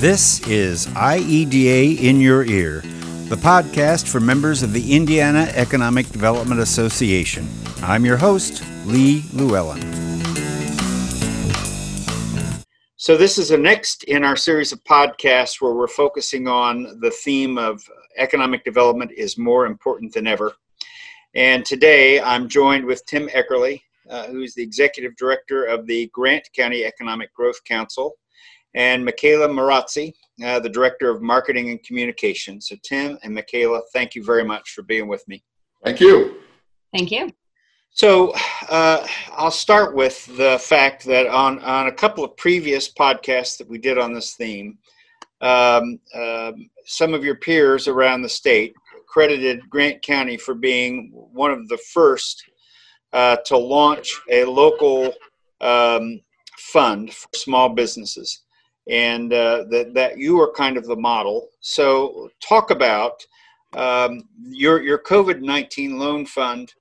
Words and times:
This 0.00 0.40
is 0.48 0.86
IEDA 0.86 2.00
in 2.00 2.22
Your 2.22 2.42
Ear, 2.42 2.80
the 3.28 3.36
podcast 3.36 4.08
for 4.08 4.18
members 4.18 4.62
of 4.62 4.72
the 4.72 4.96
Indiana 4.96 5.52
Economic 5.54 6.08
Development 6.08 6.58
Association. 6.58 7.46
I'm 7.82 8.06
your 8.06 8.16
host, 8.16 8.64
Lee 8.86 9.24
Llewellyn. 9.34 9.82
So, 12.96 13.18
this 13.18 13.36
is 13.36 13.50
the 13.50 13.58
next 13.58 14.04
in 14.04 14.24
our 14.24 14.36
series 14.36 14.72
of 14.72 14.82
podcasts 14.84 15.60
where 15.60 15.74
we're 15.74 15.86
focusing 15.86 16.48
on 16.48 16.98
the 17.02 17.10
theme 17.10 17.58
of 17.58 17.86
economic 18.16 18.64
development 18.64 19.12
is 19.12 19.36
more 19.36 19.66
important 19.66 20.14
than 20.14 20.26
ever. 20.26 20.54
And 21.34 21.62
today 21.62 22.22
I'm 22.22 22.48
joined 22.48 22.86
with 22.86 23.04
Tim 23.04 23.28
Eckerle, 23.28 23.78
uh, 24.08 24.28
who's 24.28 24.54
the 24.54 24.62
executive 24.62 25.14
director 25.16 25.64
of 25.64 25.86
the 25.86 26.06
Grant 26.14 26.48
County 26.56 26.86
Economic 26.86 27.34
Growth 27.34 27.62
Council, 27.64 28.14
and 28.74 29.04
Michaela 29.04 29.48
Marazzi, 29.48 30.12
uh, 30.44 30.60
the 30.60 30.68
director 30.68 31.10
of 31.10 31.22
marketing 31.22 31.70
and 31.70 31.82
communications. 31.82 32.68
So, 32.68 32.76
Tim 32.82 33.18
and 33.22 33.34
Michaela, 33.34 33.82
thank 33.92 34.14
you 34.14 34.24
very 34.24 34.44
much 34.44 34.70
for 34.70 34.82
being 34.82 35.08
with 35.08 35.26
me. 35.28 35.42
Thank 35.84 36.00
you. 36.00 36.40
Thank 36.92 37.10
you. 37.10 37.30
So, 37.92 38.32
uh, 38.68 39.06
I'll 39.32 39.50
start 39.50 39.94
with 39.94 40.24
the 40.36 40.58
fact 40.60 41.04
that 41.06 41.26
on, 41.26 41.58
on 41.60 41.88
a 41.88 41.92
couple 41.92 42.24
of 42.24 42.36
previous 42.36 42.92
podcasts 42.92 43.58
that 43.58 43.68
we 43.68 43.78
did 43.78 43.98
on 43.98 44.12
this 44.12 44.34
theme, 44.34 44.78
um, 45.40 45.98
um, 46.14 46.70
some 46.84 47.14
of 47.14 47.24
your 47.24 47.36
peers 47.36 47.88
around 47.88 48.22
the 48.22 48.28
state 48.28 48.74
credited 49.10 49.68
Grant 49.68 50.02
County 50.02 50.36
for 50.36 50.54
being 50.54 51.10
one 51.12 51.50
of 51.50 51.68
the 51.68 51.78
first 51.78 52.44
uh, 53.12 53.36
to 53.46 53.56
launch 53.56 54.20
a 54.30 54.44
local 54.44 55.12
um, 55.60 56.20
fund 56.56 57.12
for 57.12 57.28
small 57.34 57.70
businesses, 57.70 58.42
and 58.88 59.32
uh, 59.32 59.64
that 59.70 59.92
that 59.94 60.18
you 60.18 60.40
are 60.40 60.52
kind 60.52 60.76
of 60.76 60.86
the 60.86 60.96
model. 60.96 61.48
So, 61.60 62.30
talk 62.40 62.70
about 62.70 63.24
um, 63.74 64.22
your 64.42 64.82
your 64.82 64.98
COVID 64.98 65.40
nineteen 65.40 65.98
loan 65.98 66.26
fund. 66.26 66.72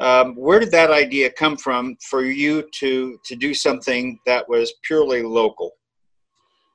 Um, 0.00 0.36
where 0.36 0.60
did 0.60 0.70
that 0.70 0.92
idea 0.92 1.30
come 1.32 1.56
from 1.56 1.96
for 2.08 2.24
you 2.24 2.68
to 2.80 3.18
to 3.24 3.36
do 3.36 3.52
something 3.54 4.18
that 4.26 4.48
was 4.48 4.72
purely 4.84 5.22
local? 5.22 5.72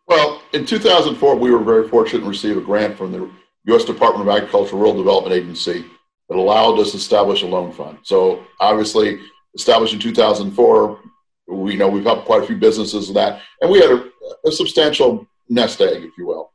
Well, 0.07 0.41
in 0.51 0.65
2004, 0.65 1.35
we 1.37 1.51
were 1.51 1.63
very 1.63 1.87
fortunate 1.87 2.21
to 2.21 2.29
receive 2.29 2.57
a 2.57 2.61
grant 2.61 2.97
from 2.97 3.13
the 3.13 3.31
U.S. 3.67 3.85
Department 3.85 4.27
of 4.27 4.35
Agriculture 4.35 4.75
Rural 4.75 4.97
Development 4.97 5.33
Agency 5.33 5.85
that 6.29 6.37
allowed 6.37 6.79
us 6.79 6.91
to 6.91 6.97
establish 6.97 7.43
a 7.43 7.47
loan 7.47 7.71
fund. 7.71 7.99
So 8.03 8.43
obviously, 8.59 9.19
established 9.55 9.93
in 9.93 9.99
2004, 9.99 10.99
we 11.47 11.75
know 11.75 11.87
we've 11.87 12.03
helped 12.03 12.25
quite 12.25 12.43
a 12.43 12.45
few 12.45 12.57
businesses 12.57 13.07
with 13.07 13.15
that, 13.15 13.41
and 13.61 13.71
we 13.71 13.79
had 13.79 13.91
a, 13.91 14.09
a 14.45 14.51
substantial 14.51 15.27
nest 15.49 15.81
egg, 15.81 16.03
if 16.03 16.17
you 16.17 16.27
will. 16.27 16.51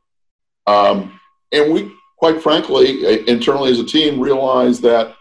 Um, 0.67 1.19
and 1.51 1.73
we, 1.73 1.91
quite 2.17 2.41
frankly, 2.41 3.27
internally 3.27 3.71
as 3.71 3.79
a 3.79 3.85
team, 3.85 4.19
realized 4.19 4.81
that 4.83 5.15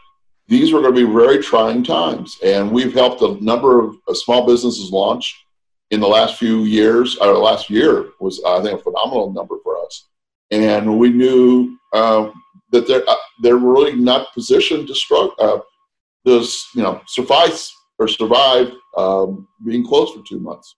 these 0.48 0.72
were 0.72 0.80
going 0.80 0.94
to 0.94 1.06
be 1.06 1.12
very 1.12 1.38
trying 1.42 1.82
times, 1.82 2.38
and 2.42 2.70
we've 2.70 2.94
helped 2.94 3.20
a 3.22 3.42
number 3.44 3.80
of 3.80 3.96
small 4.16 4.46
businesses 4.46 4.90
launch 4.90 5.44
in 5.90 6.00
the 6.00 6.08
last 6.08 6.38
few 6.38 6.64
years. 6.64 7.18
Our 7.18 7.34
last 7.34 7.68
year 7.68 8.10
was, 8.18 8.42
I 8.46 8.62
think, 8.62 8.80
a 8.80 8.82
phenomenal 8.82 9.32
number 9.32 9.56
for 9.62 9.78
us, 9.84 10.06
and 10.50 10.98
we 10.98 11.10
knew 11.10 11.78
uh, 11.92 12.30
that 12.72 12.86
they're 12.86 13.08
uh, 13.08 13.14
they're 13.42 13.56
really 13.56 13.94
not 13.94 14.32
positioned 14.34 14.88
to 14.88 14.94
struggle, 14.94 15.34
uh, 15.38 15.58
to 16.26 16.46
you 16.74 16.82
know 16.82 17.00
suffice 17.06 17.74
or 17.98 18.08
survive 18.08 18.72
um, 18.96 19.46
being 19.66 19.86
closed 19.86 20.14
for 20.14 20.22
two 20.26 20.40
months. 20.40 20.76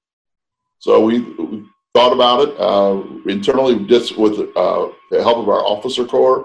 So 0.78 1.00
we 1.04 1.66
thought 1.94 2.12
about 2.12 2.48
it 2.48 2.60
uh, 2.60 3.02
internally, 3.28 3.84
just 3.86 4.16
with 4.16 4.38
uh, 4.56 4.88
the 5.10 5.22
help 5.22 5.38
of 5.38 5.48
our 5.48 5.64
officer 5.64 6.04
corps. 6.04 6.44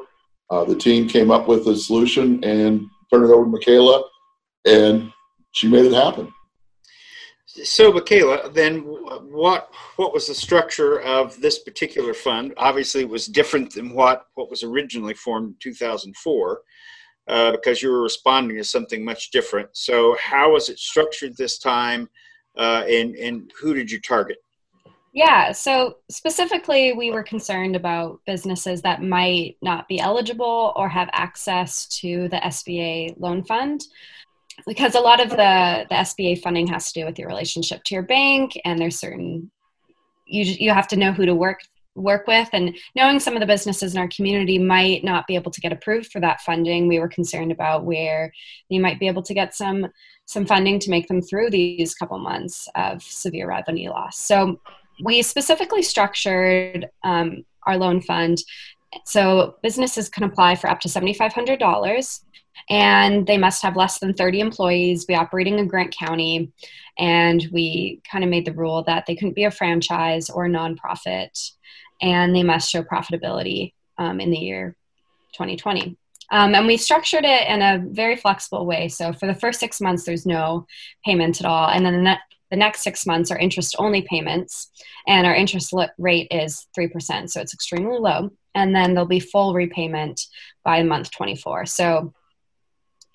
Uh, 0.49 0.63
the 0.63 0.75
team 0.75 1.07
came 1.07 1.31
up 1.31 1.47
with 1.47 1.67
a 1.67 1.75
solution 1.75 2.43
and 2.43 2.85
turned 3.11 3.25
it 3.25 3.33
over 3.33 3.45
to 3.45 3.51
Michaela, 3.51 4.03
and 4.65 5.11
she 5.51 5.67
made 5.67 5.85
it 5.85 5.93
happen. 5.93 6.31
So, 7.63 7.91
Michaela, 7.91 8.49
then 8.49 8.79
what 8.79 9.69
what 9.95 10.13
was 10.13 10.27
the 10.27 10.35
structure 10.35 10.99
of 11.01 11.39
this 11.39 11.59
particular 11.59 12.13
fund? 12.13 12.53
Obviously, 12.57 13.01
it 13.01 13.09
was 13.09 13.27
different 13.27 13.73
than 13.73 13.93
what 13.93 14.25
what 14.33 14.49
was 14.49 14.61
originally 14.63 15.13
formed 15.13 15.49
in 15.49 15.55
2004, 15.61 16.61
uh, 17.27 17.51
because 17.51 17.81
you 17.81 17.91
were 17.91 18.01
responding 18.01 18.57
to 18.57 18.63
something 18.63 19.05
much 19.05 19.31
different. 19.31 19.69
So, 19.71 20.17
how 20.21 20.51
was 20.51 20.69
it 20.69 20.79
structured 20.79 21.37
this 21.37 21.57
time, 21.57 22.09
uh, 22.57 22.83
and 22.89 23.15
and 23.15 23.49
who 23.61 23.73
did 23.73 23.89
you 23.89 24.01
target? 24.01 24.37
Yeah, 25.15 25.53
so 25.53 25.99
specifically, 26.11 26.91
we 26.91 27.09
were 27.09 27.23
concerned 27.23 27.77
about 27.77 28.19
businesses 28.27 28.81
that 28.81 29.01
might 29.01 29.55
not 29.61 29.87
be 29.87 29.97
eligible 29.97 30.73
or 30.75 30.89
have 30.89 31.09
access 31.13 31.87
to 32.01 32.27
the 32.27 32.35
SBA 32.35 33.17
loan 33.17 33.41
fund 33.45 33.81
because 34.67 34.93
a 34.93 34.99
lot 34.99 35.21
of 35.21 35.29
the 35.29 35.85
the 35.89 35.95
SBA 35.95 36.41
funding 36.41 36.67
has 36.67 36.91
to 36.91 36.99
do 36.99 37.05
with 37.05 37.17
your 37.17 37.29
relationship 37.29 37.81
to 37.85 37.95
your 37.95 38.03
bank, 38.03 38.59
and 38.65 38.77
there's 38.77 38.99
certain 38.99 39.49
you 40.27 40.43
you 40.43 40.71
have 40.71 40.89
to 40.89 40.97
know 40.97 41.13
who 41.13 41.25
to 41.25 41.33
work 41.33 41.61
work 41.95 42.27
with 42.27 42.49
and 42.51 42.75
knowing 42.93 43.21
some 43.21 43.35
of 43.35 43.39
the 43.39 43.45
businesses 43.45 43.93
in 43.93 44.01
our 44.01 44.09
community 44.09 44.59
might 44.59 45.01
not 45.01 45.25
be 45.27 45.35
able 45.35 45.49
to 45.49 45.61
get 45.61 45.71
approved 45.71 46.11
for 46.11 46.19
that 46.19 46.41
funding 46.41 46.89
we 46.89 46.99
were 46.99 47.07
concerned 47.07 47.53
about 47.53 47.85
where 47.85 48.33
you 48.67 48.81
might 48.81 48.99
be 48.99 49.07
able 49.07 49.23
to 49.23 49.33
get 49.33 49.55
some 49.55 49.87
some 50.25 50.45
funding 50.45 50.77
to 50.77 50.89
make 50.89 51.07
them 51.07 51.21
through 51.21 51.49
these 51.49 51.95
couple 51.95 52.17
months 52.19 52.67
of 52.75 53.01
severe 53.01 53.47
revenue 53.47 53.89
loss. 53.91 54.19
So 54.19 54.59
we 55.03 55.21
specifically 55.21 55.81
structured 55.81 56.89
um, 57.03 57.45
our 57.63 57.77
loan 57.77 58.01
fund 58.01 58.37
so 59.05 59.55
businesses 59.61 60.09
can 60.09 60.23
apply 60.23 60.55
for 60.55 60.69
up 60.69 60.79
to 60.81 60.87
$7500 60.87 62.19
and 62.69 63.27
they 63.27 63.37
must 63.37 63.61
have 63.61 63.75
less 63.75 63.99
than 63.99 64.13
30 64.13 64.39
employees, 64.39 65.05
be 65.05 65.15
operating 65.15 65.59
in 65.59 65.67
Grant 65.67 65.95
County, 65.95 66.51
and 66.97 67.47
we 67.51 68.01
kind 68.09 68.23
of 68.23 68.29
made 68.29 68.45
the 68.45 68.53
rule 68.53 68.83
that 68.83 69.05
they 69.05 69.15
couldn't 69.15 69.35
be 69.35 69.43
a 69.43 69.51
franchise 69.51 70.29
or 70.29 70.45
a 70.45 70.49
nonprofit, 70.49 71.51
and 72.01 72.35
they 72.35 72.43
must 72.43 72.69
show 72.69 72.81
profitability 72.81 73.73
um, 73.97 74.19
in 74.19 74.31
the 74.31 74.37
year 74.37 74.75
2020. 75.33 75.97
Um, 76.31 76.55
and 76.55 76.65
we 76.65 76.77
structured 76.77 77.23
it 77.23 77.47
in 77.47 77.61
a 77.61 77.83
very 77.87 78.15
flexible 78.15 78.65
way. 78.65 78.87
So 78.87 79.13
for 79.13 79.27
the 79.27 79.35
first 79.35 79.59
six 79.59 79.79
months, 79.79 80.05
there's 80.05 80.25
no 80.25 80.65
payment 81.05 81.39
at 81.39 81.45
all, 81.45 81.69
and 81.69 81.85
then 81.85 81.93
the, 81.93 82.01
ne- 82.01 82.19
the 82.51 82.57
next 82.57 82.81
six 82.81 83.05
months 83.05 83.31
are 83.31 83.37
interest 83.37 83.75
only 83.79 84.01
payments, 84.03 84.69
and 85.07 85.25
our 85.25 85.35
interest 85.35 85.73
rate 85.97 86.27
is 86.31 86.67
3%, 86.77 87.29
so 87.29 87.41
it's 87.41 87.53
extremely 87.53 87.97
low. 87.97 88.29
And 88.53 88.75
then 88.75 88.93
there'll 88.93 89.07
be 89.07 89.19
full 89.19 89.53
repayment 89.53 90.21
by 90.63 90.83
month 90.83 91.11
24. 91.11 91.65
So 91.65 92.13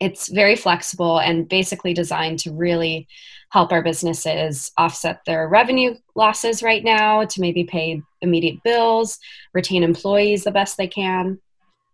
it's 0.00 0.28
very 0.28 0.56
flexible 0.56 1.20
and 1.20 1.48
basically 1.48 1.94
designed 1.94 2.38
to 2.40 2.52
really 2.52 3.06
help 3.50 3.72
our 3.72 3.82
businesses 3.82 4.72
offset 4.76 5.20
their 5.26 5.48
revenue 5.48 5.94
losses 6.14 6.62
right 6.62 6.82
now 6.82 7.24
to 7.24 7.40
maybe 7.40 7.64
pay 7.64 8.00
immediate 8.22 8.62
bills, 8.62 9.18
retain 9.54 9.82
employees 9.82 10.44
the 10.44 10.50
best 10.50 10.76
they 10.76 10.86
can. 10.86 11.38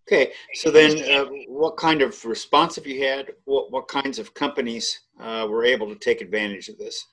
Okay, 0.08 0.32
so 0.54 0.70
then 0.70 0.98
uh, 1.10 1.24
what 1.48 1.76
kind 1.76 2.00
of 2.00 2.24
response 2.24 2.76
have 2.76 2.86
you 2.86 3.04
had? 3.04 3.32
What, 3.44 3.72
what 3.72 3.88
kinds 3.88 4.20
of 4.20 4.34
companies 4.34 5.00
uh, 5.18 5.48
were 5.50 5.64
able 5.64 5.88
to 5.88 5.96
take 5.96 6.20
advantage 6.20 6.68
of 6.68 6.78
this? 6.78 7.04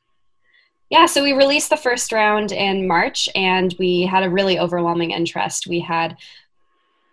Yeah, 0.94 1.08
so 1.08 1.24
we 1.24 1.34
released 1.34 1.72
the 1.72 1.76
first 1.76 2.12
round 2.12 2.52
in 2.52 2.88
March 2.88 3.28
and 3.34 3.76
we 3.80 4.04
had 4.04 4.22
a 4.22 4.30
really 4.30 4.60
overwhelming 4.60 5.10
interest. 5.10 5.66
We 5.66 5.80
had, 5.80 6.16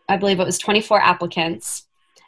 I 0.07 0.19
believe 0.19 0.39
it 0.39 0.45
was 0.45 0.59
24 0.59 1.01
applicants 1.01 1.87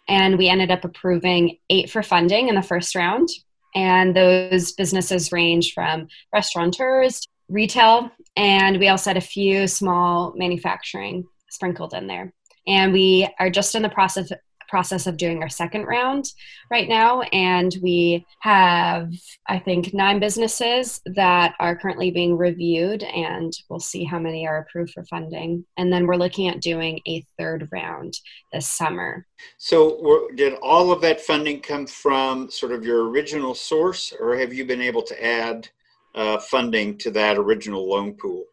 and 0.08 0.38
we 0.38 0.48
ended 0.48 0.70
up 0.70 0.82
approving 0.82 1.58
eight 1.68 1.90
for 1.90 2.02
funding 2.02 2.48
in 2.48 2.54
the 2.54 2.62
first 2.62 2.94
round. 2.94 3.28
And 3.74 4.16
those 4.16 4.72
businesses 4.72 5.31
range 5.31 5.75
from 5.75 6.08
restaurateurs, 6.32 7.28
retail, 7.50 8.10
and 8.34 8.78
we 8.78 8.88
also 8.88 9.10
had 9.10 9.19
a 9.19 9.20
few 9.20 9.66
small 9.66 10.32
manufacturing 10.34 11.26
sprinkled 11.50 11.93
in 11.93 12.06
there. 12.06 12.32
And 12.66 12.94
we 12.94 13.28
are 13.38 13.50
just 13.50 13.75
in 13.75 13.82
the 13.82 13.90
process 13.90 14.32
process 14.72 15.06
of 15.06 15.19
doing 15.19 15.42
our 15.42 15.50
second 15.50 15.84
round 15.84 16.24
right 16.70 16.88
now. 16.88 17.20
And 17.30 17.76
we 17.82 18.24
have, 18.40 19.12
I 19.46 19.58
think, 19.58 19.92
nine 19.92 20.19
businesses 20.19 21.02
that 21.04 21.54
are 21.60 21.76
currently 21.76 22.10
being 22.10 22.38
reviewed, 22.38 23.02
and 23.02 23.52
we'll 23.69 23.80
see 23.80 24.02
how 24.02 24.19
many 24.19 24.46
are 24.46 24.60
approved 24.60 24.92
for 24.94 25.04
funding. 25.04 25.66
And 25.76 25.92
then 25.92 26.06
we're 26.06 26.16
looking 26.16 26.48
at 26.48 26.62
doing 26.62 27.00
a 27.06 27.22
third 27.38 27.69
round 27.70 28.14
this 28.50 28.66
summer. 28.66 29.26
So, 29.58 30.28
did 30.36 30.54
all 30.62 30.90
of 30.90 31.02
that 31.02 31.20
funding 31.20 31.60
come 31.60 31.86
from 31.86 32.50
sort 32.50 32.72
of 32.72 32.82
your 32.82 33.10
original 33.10 33.54
source, 33.54 34.14
or 34.19 34.38
have 34.38 34.54
you 34.54 34.64
been 34.64 34.80
able 34.80 35.02
to 35.02 35.22
add 35.22 35.69
uh, 36.14 36.38
funding 36.38 36.96
to 36.98 37.10
that 37.10 37.36
original 37.36 37.86
loan 37.86 38.14
pool? 38.14 38.44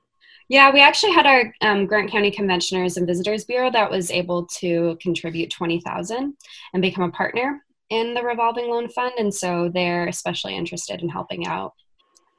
Yeah, 0.50 0.72
we 0.74 0.82
actually 0.82 1.14
had 1.14 1.28
our 1.28 1.54
um, 1.62 1.86
Grant 1.86 2.12
County 2.12 2.32
Conventioners 2.32 2.98
and 2.98 3.06
Visitors 3.06 3.46
Bureau 3.46 3.70
that 3.72 3.90
was 3.90 4.10
able 4.10 4.48
to 4.58 4.98
contribute 5.00 5.52
twenty 5.52 5.80
thousand 5.80 6.34
and 6.74 6.82
become 6.82 7.04
a 7.04 7.12
partner 7.12 7.64
in 7.92 8.16
the 8.16 8.24
revolving 8.24 8.70
loan 8.70 8.90
fund, 8.90 9.14
and 9.20 9.34
so 9.34 9.70
they're 9.72 10.08
especially 10.08 10.56
interested 10.56 11.02
in 11.02 11.10
helping 11.10 11.46
out 11.46 11.74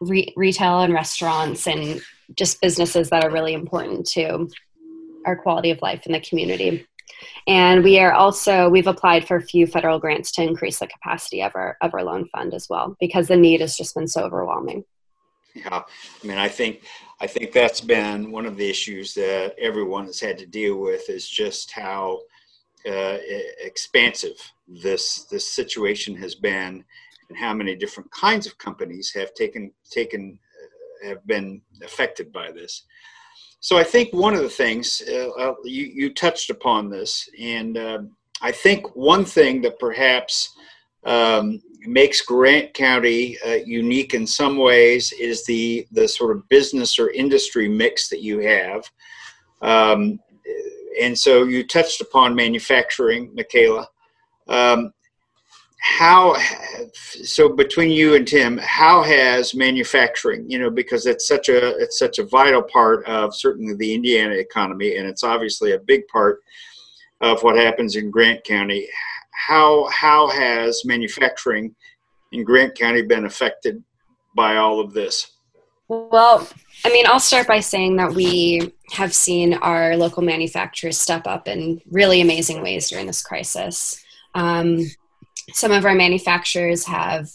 re- 0.00 0.32
retail 0.36 0.80
and 0.80 0.92
restaurants 0.92 1.68
and 1.68 2.00
just 2.36 2.60
businesses 2.60 3.10
that 3.10 3.24
are 3.24 3.30
really 3.30 3.54
important 3.54 4.06
to 4.06 4.48
our 5.24 5.36
quality 5.36 5.70
of 5.70 5.80
life 5.80 6.04
in 6.06 6.12
the 6.12 6.20
community. 6.20 6.86
And 7.46 7.84
we 7.84 7.98
are 8.00 8.12
also 8.12 8.68
we've 8.68 8.86
applied 8.86 9.26
for 9.26 9.36
a 9.36 9.42
few 9.42 9.68
federal 9.68 10.00
grants 10.00 10.32
to 10.32 10.42
increase 10.42 10.80
the 10.80 10.88
capacity 10.88 11.42
of 11.42 11.52
our 11.54 11.76
of 11.80 11.94
our 11.94 12.02
loan 12.02 12.26
fund 12.28 12.54
as 12.54 12.68
well 12.68 12.96
because 12.98 13.28
the 13.28 13.36
need 13.36 13.60
has 13.60 13.76
just 13.76 13.94
been 13.94 14.08
so 14.08 14.22
overwhelming. 14.24 14.84
Yeah, 15.54 15.82
I 16.22 16.26
mean, 16.26 16.38
I 16.38 16.48
think 16.48 16.82
I 17.20 17.26
think 17.26 17.52
that's 17.52 17.82
been 17.82 18.32
one 18.32 18.46
of 18.46 18.56
the 18.56 18.68
issues 18.68 19.12
that 19.14 19.54
everyone 19.58 20.06
has 20.06 20.20
had 20.20 20.38
to 20.38 20.46
deal 20.46 20.78
with 20.80 21.10
is 21.10 21.28
just 21.28 21.70
how 21.70 22.20
uh, 22.88 23.18
expansive 23.62 24.36
this 24.66 25.26
this 25.30 25.46
situation 25.46 26.16
has 26.16 26.34
been, 26.34 26.82
and 27.28 27.38
how 27.38 27.52
many 27.52 27.76
different 27.76 28.10
kinds 28.10 28.46
of 28.46 28.56
companies 28.56 29.12
have 29.12 29.34
taken 29.34 29.70
taken 29.90 30.38
uh, 31.04 31.08
have 31.08 31.26
been 31.26 31.60
affected 31.84 32.32
by 32.32 32.50
this. 32.52 32.84
So 33.60 33.76
I 33.76 33.84
think 33.84 34.14
one 34.14 34.34
of 34.34 34.40
the 34.40 34.48
things 34.48 35.02
uh, 35.06 35.52
you 35.64 35.84
you 35.84 36.14
touched 36.14 36.48
upon 36.48 36.88
this, 36.88 37.28
and 37.38 37.76
uh, 37.76 37.98
I 38.40 38.52
think 38.52 38.96
one 38.96 39.26
thing 39.26 39.60
that 39.62 39.78
perhaps 39.78 40.56
um, 41.04 41.60
makes 41.86 42.20
Grant 42.20 42.74
County 42.74 43.38
uh, 43.46 43.58
unique 43.64 44.14
in 44.14 44.26
some 44.26 44.58
ways 44.58 45.12
is 45.12 45.44
the 45.46 45.86
the 45.92 46.06
sort 46.06 46.36
of 46.36 46.48
business 46.48 46.98
or 46.98 47.10
industry 47.10 47.68
mix 47.68 48.08
that 48.08 48.22
you 48.22 48.40
have. 48.40 48.84
Um, 49.62 50.20
and 51.00 51.16
so 51.18 51.44
you 51.44 51.66
touched 51.66 52.00
upon 52.00 52.34
manufacturing, 52.34 53.32
Michaela. 53.34 53.88
Um, 54.48 54.92
how 55.80 56.36
so 57.22 57.48
between 57.48 57.90
you 57.90 58.14
and 58.14 58.28
Tim, 58.28 58.58
how 58.58 59.02
has 59.02 59.54
manufacturing, 59.54 60.48
you 60.50 60.58
know, 60.58 60.70
because 60.70 61.06
it's 61.06 61.26
such 61.26 61.48
a 61.48 61.78
it's 61.78 61.98
such 61.98 62.18
a 62.18 62.26
vital 62.26 62.62
part 62.62 63.06
of 63.06 63.34
certainly 63.34 63.74
the 63.74 63.94
Indiana 63.94 64.34
economy, 64.34 64.96
and 64.96 65.08
it's 65.08 65.24
obviously 65.24 65.72
a 65.72 65.78
big 65.78 66.06
part 66.08 66.40
of 67.22 67.42
what 67.42 67.56
happens 67.56 67.96
in 67.96 68.10
Grant 68.10 68.44
County. 68.44 68.86
How 69.46 69.88
how 69.88 70.28
has 70.28 70.84
manufacturing 70.84 71.74
in 72.32 72.44
Grant 72.44 72.76
County 72.76 73.02
been 73.02 73.24
affected 73.24 73.82
by 74.36 74.56
all 74.56 74.80
of 74.80 74.92
this? 74.92 75.32
Well, 75.88 76.46
I 76.84 76.90
mean, 76.90 77.04
I'll 77.08 77.18
start 77.18 77.48
by 77.48 77.58
saying 77.58 77.96
that 77.96 78.14
we 78.14 78.72
have 78.92 79.12
seen 79.12 79.54
our 79.54 79.96
local 79.96 80.22
manufacturers 80.22 80.96
step 80.96 81.26
up 81.26 81.48
in 81.48 81.80
really 81.90 82.20
amazing 82.20 82.62
ways 82.62 82.88
during 82.88 83.06
this 83.06 83.22
crisis. 83.22 84.00
Um, 84.36 84.84
some 85.52 85.72
of 85.72 85.84
our 85.84 85.94
manufacturers 85.94 86.84
have 86.86 87.28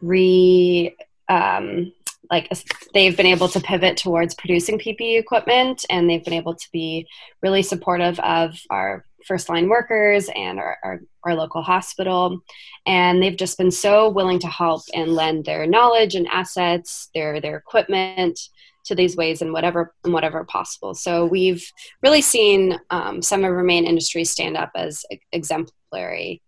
re 0.00 0.96
um, 1.28 1.92
like 2.30 2.52
they've 2.94 3.16
been 3.16 3.26
able 3.26 3.48
to 3.48 3.60
pivot 3.60 3.96
towards 3.96 4.34
producing 4.34 4.78
PPE 4.78 5.18
equipment 5.18 5.84
and 5.88 6.08
they've 6.08 6.24
been 6.24 6.34
able 6.34 6.54
to 6.54 6.68
be 6.72 7.06
really 7.42 7.62
supportive 7.62 8.18
of 8.20 8.58
our 8.70 9.04
first 9.28 9.48
line 9.48 9.68
workers 9.68 10.28
and 10.34 10.58
our, 10.58 10.78
our, 10.82 11.00
our, 11.22 11.34
local 11.34 11.62
hospital. 11.62 12.40
And 12.86 13.22
they've 13.22 13.36
just 13.36 13.58
been 13.58 13.70
so 13.70 14.08
willing 14.08 14.38
to 14.40 14.48
help 14.48 14.82
and 14.94 15.14
lend 15.14 15.44
their 15.44 15.66
knowledge 15.66 16.14
and 16.14 16.26
assets, 16.28 17.10
their, 17.14 17.40
their 17.40 17.56
equipment 17.56 18.40
to 18.86 18.94
these 18.94 19.16
ways 19.16 19.42
in 19.42 19.52
whatever, 19.52 19.94
in 20.04 20.12
whatever 20.12 20.44
possible. 20.44 20.94
So 20.94 21.26
we've 21.26 21.70
really 22.02 22.22
seen 22.22 22.80
um, 22.90 23.20
some 23.22 23.44
of 23.44 23.52
our 23.52 23.62
main 23.62 23.84
industries 23.84 24.30
stand 24.30 24.56
up 24.56 24.70
as 24.74 25.04
exemplary 25.30 26.42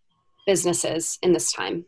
businesses 0.47 1.19
in 1.23 1.33
this 1.35 1.53
time. 1.53 1.85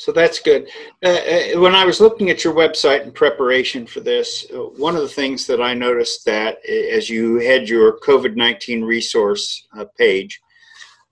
So 0.00 0.12
that's 0.12 0.40
good. 0.40 0.70
Uh, 1.04 1.08
uh, 1.08 1.60
when 1.60 1.74
I 1.74 1.84
was 1.84 2.00
looking 2.00 2.30
at 2.30 2.42
your 2.42 2.54
website 2.54 3.02
in 3.02 3.12
preparation 3.12 3.86
for 3.86 4.00
this, 4.00 4.46
uh, 4.50 4.60
one 4.78 4.96
of 4.96 5.02
the 5.02 5.08
things 5.08 5.46
that 5.46 5.60
I 5.60 5.74
noticed 5.74 6.24
that 6.24 6.56
uh, 6.66 6.96
as 6.96 7.10
you 7.10 7.36
had 7.36 7.68
your 7.68 8.00
COVID 8.00 8.34
19 8.34 8.82
resource 8.82 9.66
uh, 9.76 9.84
page, 9.98 10.40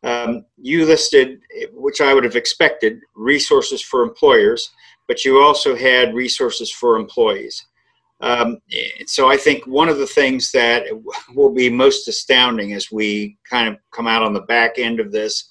um, 0.05 0.47
you 0.57 0.87
listed, 0.87 1.39
which 1.75 2.01
I 2.01 2.15
would 2.15 2.25
have 2.25 2.35
expected, 2.35 3.01
resources 3.15 3.83
for 3.83 4.03
employers, 4.03 4.71
but 5.07 5.23
you 5.23 5.39
also 5.39 5.77
had 5.77 6.15
resources 6.15 6.73
for 6.73 6.97
employees. 6.97 7.67
Um, 8.23 8.57
so 9.05 9.31
I 9.31 9.37
think 9.37 9.67
one 9.67 9.91
of 9.91 9.99
the 9.99 10.07
things 10.07 10.51
that 10.53 10.85
will 11.35 11.53
be 11.53 11.69
most 11.69 12.09
astounding 12.09 12.73
as 12.73 12.91
we 12.91 13.37
kind 13.49 13.69
of 13.69 13.77
come 13.93 14.07
out 14.07 14.23
on 14.23 14.33
the 14.33 14.49
back 14.49 14.79
end 14.79 14.99
of 14.99 15.13
this 15.13 15.47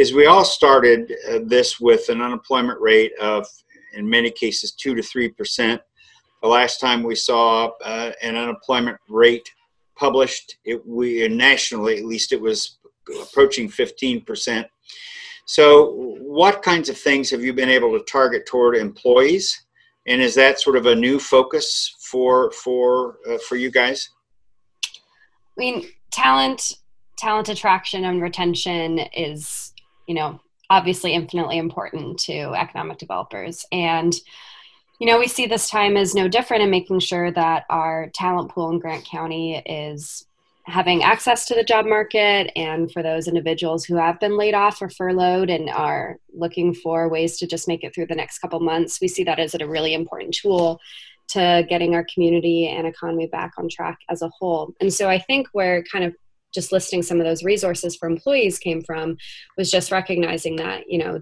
is 0.00 0.14
we 0.14 0.24
all 0.24 0.46
started 0.46 1.14
uh, 1.28 1.40
this 1.44 1.78
with 1.78 2.08
an 2.08 2.22
unemployment 2.22 2.80
rate 2.80 3.12
of, 3.20 3.46
in 3.92 4.08
many 4.08 4.30
cases, 4.30 4.72
two 4.72 4.94
to 4.94 5.02
three 5.02 5.28
percent. 5.28 5.78
The 6.42 6.48
last 6.48 6.80
time 6.80 7.02
we 7.02 7.14
saw 7.14 7.70
uh, 7.84 8.12
an 8.22 8.34
unemployment 8.34 8.96
rate 9.10 9.46
published, 9.96 10.56
it, 10.64 10.80
we 10.86 11.28
nationally 11.28 11.98
at 11.98 12.06
least 12.06 12.32
it 12.32 12.40
was 12.40 12.78
approaching 13.22 13.68
15 13.68 14.22
percent. 14.24 14.66
So, 15.44 16.16
what 16.18 16.62
kinds 16.62 16.88
of 16.88 16.96
things 16.96 17.30
have 17.30 17.44
you 17.44 17.52
been 17.52 17.68
able 17.68 17.92
to 17.98 18.02
target 18.04 18.46
toward 18.46 18.76
employees, 18.76 19.66
and 20.06 20.22
is 20.22 20.34
that 20.36 20.60
sort 20.60 20.76
of 20.76 20.86
a 20.86 20.94
new 20.94 21.18
focus 21.18 21.94
for 22.10 22.50
for 22.52 23.18
uh, 23.30 23.36
for 23.46 23.56
you 23.56 23.70
guys? 23.70 24.08
I 24.82 25.58
mean, 25.58 25.88
talent, 26.10 26.72
talent 27.18 27.50
attraction 27.50 28.06
and 28.06 28.22
retention 28.22 29.00
is 29.14 29.74
you 30.10 30.14
know, 30.14 30.40
obviously 30.70 31.14
infinitely 31.14 31.56
important 31.56 32.18
to 32.18 32.52
economic 32.56 32.98
developers. 32.98 33.64
And, 33.70 34.12
you 34.98 35.06
know, 35.06 35.20
we 35.20 35.28
see 35.28 35.46
this 35.46 35.70
time 35.70 35.96
as 35.96 36.16
no 36.16 36.26
different 36.26 36.64
in 36.64 36.70
making 36.70 36.98
sure 36.98 37.30
that 37.30 37.62
our 37.70 38.10
talent 38.12 38.50
pool 38.50 38.70
in 38.70 38.80
Grant 38.80 39.04
County 39.04 39.62
is 39.64 40.26
having 40.64 41.04
access 41.04 41.46
to 41.46 41.54
the 41.54 41.62
job 41.62 41.86
market 41.86 42.50
and 42.56 42.90
for 42.90 43.04
those 43.04 43.28
individuals 43.28 43.84
who 43.84 43.94
have 43.94 44.18
been 44.18 44.36
laid 44.36 44.52
off 44.54 44.82
or 44.82 44.90
furloughed 44.90 45.48
and 45.48 45.70
are 45.70 46.16
looking 46.34 46.74
for 46.74 47.08
ways 47.08 47.38
to 47.38 47.46
just 47.46 47.68
make 47.68 47.84
it 47.84 47.94
through 47.94 48.06
the 48.06 48.14
next 48.14 48.40
couple 48.40 48.60
months 48.60 49.00
we 49.00 49.08
see 49.08 49.24
that 49.24 49.38
as 49.40 49.54
a 49.54 49.66
really 49.66 49.94
important 49.94 50.34
tool 50.34 50.78
to 51.28 51.64
getting 51.68 51.94
our 51.94 52.04
community 52.12 52.68
and 52.68 52.86
economy 52.86 53.26
back 53.26 53.52
on 53.56 53.68
track 53.68 53.98
as 54.10 54.22
a 54.22 54.30
whole 54.38 54.72
and 54.80 54.92
so 54.92 55.08
i 55.08 55.18
think 55.18 55.48
we're 55.54 55.82
kind 55.84 56.04
of 56.04 56.14
just 56.54 56.72
listing 56.72 57.02
some 57.02 57.18
of 57.18 57.26
those 57.26 57.44
resources 57.44 57.96
for 57.96 58.08
employees 58.08 58.58
came 58.58 58.82
from 58.82 59.16
was 59.56 59.70
just 59.70 59.92
recognizing 59.92 60.56
that 60.56 60.84
you 60.88 60.98
know 60.98 61.20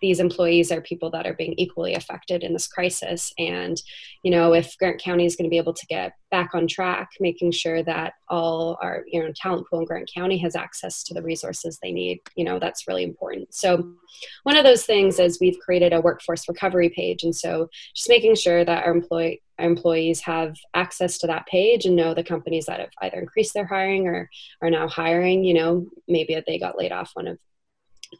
these 0.00 0.20
employees 0.20 0.70
are 0.70 0.82
people 0.82 1.08
that 1.10 1.26
are 1.26 1.32
being 1.32 1.54
equally 1.56 1.94
affected 1.94 2.42
in 2.42 2.52
this 2.52 2.66
crisis. 2.66 3.32
And 3.38 3.80
you 4.22 4.30
know 4.30 4.52
if 4.52 4.76
grant 4.76 5.00
county 5.00 5.24
is 5.24 5.36
going 5.36 5.48
to 5.48 5.50
be 5.50 5.56
able 5.56 5.72
to 5.72 5.86
get 5.86 6.12
back 6.30 6.50
on 6.54 6.66
track 6.66 7.10
making 7.20 7.52
sure 7.52 7.82
that 7.84 8.14
all 8.28 8.76
our 8.82 9.04
you 9.06 9.22
know 9.22 9.32
talent 9.34 9.66
pool 9.68 9.78
in 9.78 9.84
grant 9.84 10.10
county 10.12 10.36
has 10.38 10.56
access 10.56 11.04
to 11.04 11.14
the 11.14 11.22
resources 11.22 11.78
they 11.78 11.92
need 11.92 12.20
you 12.36 12.44
know 12.44 12.58
that's 12.58 12.86
really 12.88 13.04
important. 13.04 13.54
So 13.54 13.94
one 14.42 14.56
of 14.56 14.64
those 14.64 14.84
things 14.84 15.18
is 15.18 15.38
we've 15.40 15.58
created 15.58 15.92
a 15.92 16.00
workforce 16.00 16.48
recovery 16.48 16.90
page. 16.90 17.22
And 17.22 17.34
so 17.34 17.68
just 17.94 18.08
making 18.08 18.34
sure 18.34 18.64
that 18.64 18.84
our 18.84 18.92
employee 18.92 19.40
employees 19.58 20.20
have 20.20 20.56
access 20.74 21.18
to 21.18 21.26
that 21.26 21.46
page 21.46 21.86
and 21.86 21.96
know 21.96 22.12
the 22.14 22.24
companies 22.24 22.66
that 22.66 22.80
have 22.80 22.90
either 23.02 23.18
increased 23.18 23.54
their 23.54 23.66
hiring 23.66 24.06
or 24.06 24.28
are 24.62 24.70
now 24.70 24.88
hiring 24.88 25.44
you 25.44 25.54
know 25.54 25.86
maybe 26.08 26.40
they 26.46 26.58
got 26.58 26.78
laid 26.78 26.92
off 26.92 27.10
one 27.14 27.28
of 27.28 27.38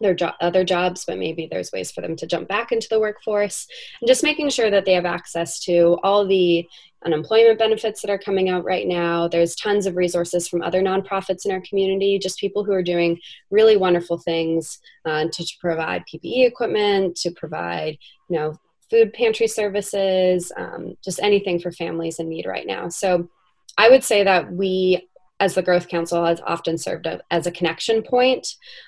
their 0.01 0.15
jo- 0.15 0.33
other 0.41 0.65
jobs, 0.65 1.05
but 1.05 1.19
maybe 1.19 1.49
there's 1.51 1.73
ways 1.73 1.91
for 1.91 2.01
them 2.01 2.17
to 2.17 2.27
jump 2.27 2.49
back 2.49 2.73
into 2.73 2.89
the 2.89 3.01
workforce. 3.01 3.67
And 4.01 4.09
just 4.09 4.23
making 4.23 4.51
sure 4.51 4.71
that 4.71 4.85
they 4.85 4.95
have 4.95 5.05
access 5.05 5.61
to 5.65 5.99
all 6.03 6.27
the 6.27 6.67
unemployment 7.05 7.59
benefits 7.59 8.01
that 8.01 8.11
are 8.11 8.19
coming 8.19 8.49
out 8.49 8.65
right 8.65 8.87
now. 8.87 9.29
There's 9.29 9.55
tons 9.55 9.87
of 9.87 9.97
resources 9.97 10.49
from 10.49 10.63
other 10.63 10.81
nonprofits 10.81 11.45
in 11.45 11.53
our 11.53 11.63
community, 11.69 12.19
just 12.19 12.39
people 12.39 12.65
who 12.65 12.73
are 12.73 12.83
doing 12.83 13.21
really 13.51 13.77
wonderful 13.77 14.19
things 14.19 14.79
uh, 15.05 15.25
to, 15.25 15.45
to, 15.45 15.53
provide 15.61 16.05
PPE 16.13 16.47
equipment, 16.47 17.17
to 17.17 17.31
provide, 17.33 17.99
you 18.29 18.37
know, 18.37 18.59
food 18.95 19.13
pantry 19.13 19.49
services, 19.49 20.53
um, 20.57 20.97
just 21.05 21.19
anything 21.21 21.59
for 21.59 21.73
families 21.73 22.21
in 22.21 22.29
need 22.29 22.47
right 22.47 22.67
now. 22.67 22.89
So 22.89 23.29
I 23.77 23.91
would 23.91 24.05
say 24.05 24.23
that 24.23 24.53
we 24.53 25.09
as 25.41 25.55
the 25.55 25.63
Growth 25.63 25.89
Council 25.89 26.25
has 26.25 26.41
often 26.47 26.79
served 26.79 27.09
as 27.33 27.47
a 27.49 27.51
connection 27.51 28.05
point 28.05 28.47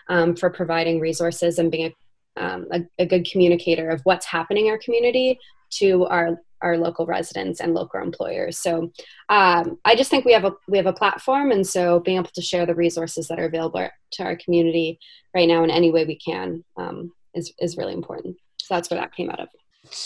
um, 0.08 0.36
for 0.36 0.48
providing 0.48 1.00
resources 1.00 1.58
and 1.58 1.72
being 1.72 1.92
a, 2.36 2.44
um, 2.44 2.66
a, 2.70 2.82
a, 3.00 3.06
good 3.06 3.28
communicator 3.28 3.90
of 3.90 4.00
what's 4.04 4.26
happening 4.26 4.66
in 4.66 4.72
our 4.72 4.78
community 4.78 5.40
to 5.70 6.06
our 6.06 6.40
our 6.62 6.78
local 6.78 7.04
residents 7.04 7.60
and 7.60 7.74
local 7.74 8.00
employers. 8.00 8.58
So 8.58 8.92
um, 9.28 9.78
I 9.84 9.96
just 9.96 10.08
think 10.08 10.24
we 10.24 10.32
have 10.32 10.44
a 10.44 10.52
we 10.68 10.78
have 10.78 10.86
a 10.86 10.92
platform, 10.92 11.50
and 11.50 11.66
so 11.66 11.98
being 11.98 12.18
able 12.18 12.30
to 12.32 12.42
share 12.42 12.64
the 12.64 12.76
resources 12.76 13.26
that 13.26 13.40
are 13.40 13.46
available 13.46 13.88
to 14.12 14.22
our 14.22 14.36
community 14.36 15.00
right 15.34 15.48
now 15.48 15.64
in 15.64 15.70
any 15.70 15.90
way 15.90 16.04
we 16.04 16.16
can 16.16 16.64
um, 16.76 17.12
is 17.34 17.52
is 17.58 17.76
really 17.76 17.92
important. 17.92 18.36
So 18.58 18.74
that's 18.74 18.88
where 18.88 19.00
that 19.00 19.14
came 19.14 19.30
out 19.30 19.40
of. 19.40 19.48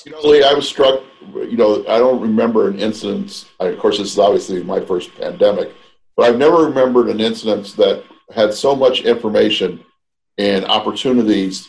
You 0.05 0.13
know, 0.13 0.21
Lee, 0.23 0.43
I 0.43 0.53
was 0.53 0.69
struck. 0.69 1.03
You 1.35 1.57
know, 1.57 1.81
I 1.87 1.99
don't 1.99 2.21
remember 2.21 2.69
an 2.69 2.79
incident. 2.79 3.49
Of 3.61 3.79
course, 3.79 3.99
this 3.99 4.13
is 4.13 4.19
obviously 4.19 4.63
my 4.63 4.81
first 4.81 5.15
pandemic 5.17 5.73
but 6.21 6.29
I've 6.29 6.39
never 6.39 6.67
remembered 6.67 7.09
an 7.09 7.19
incident 7.19 7.75
that 7.79 8.05
had 8.35 8.53
so 8.53 8.77
much 8.77 9.01
information 9.01 9.83
and 10.37 10.67
opportunities 10.67 11.67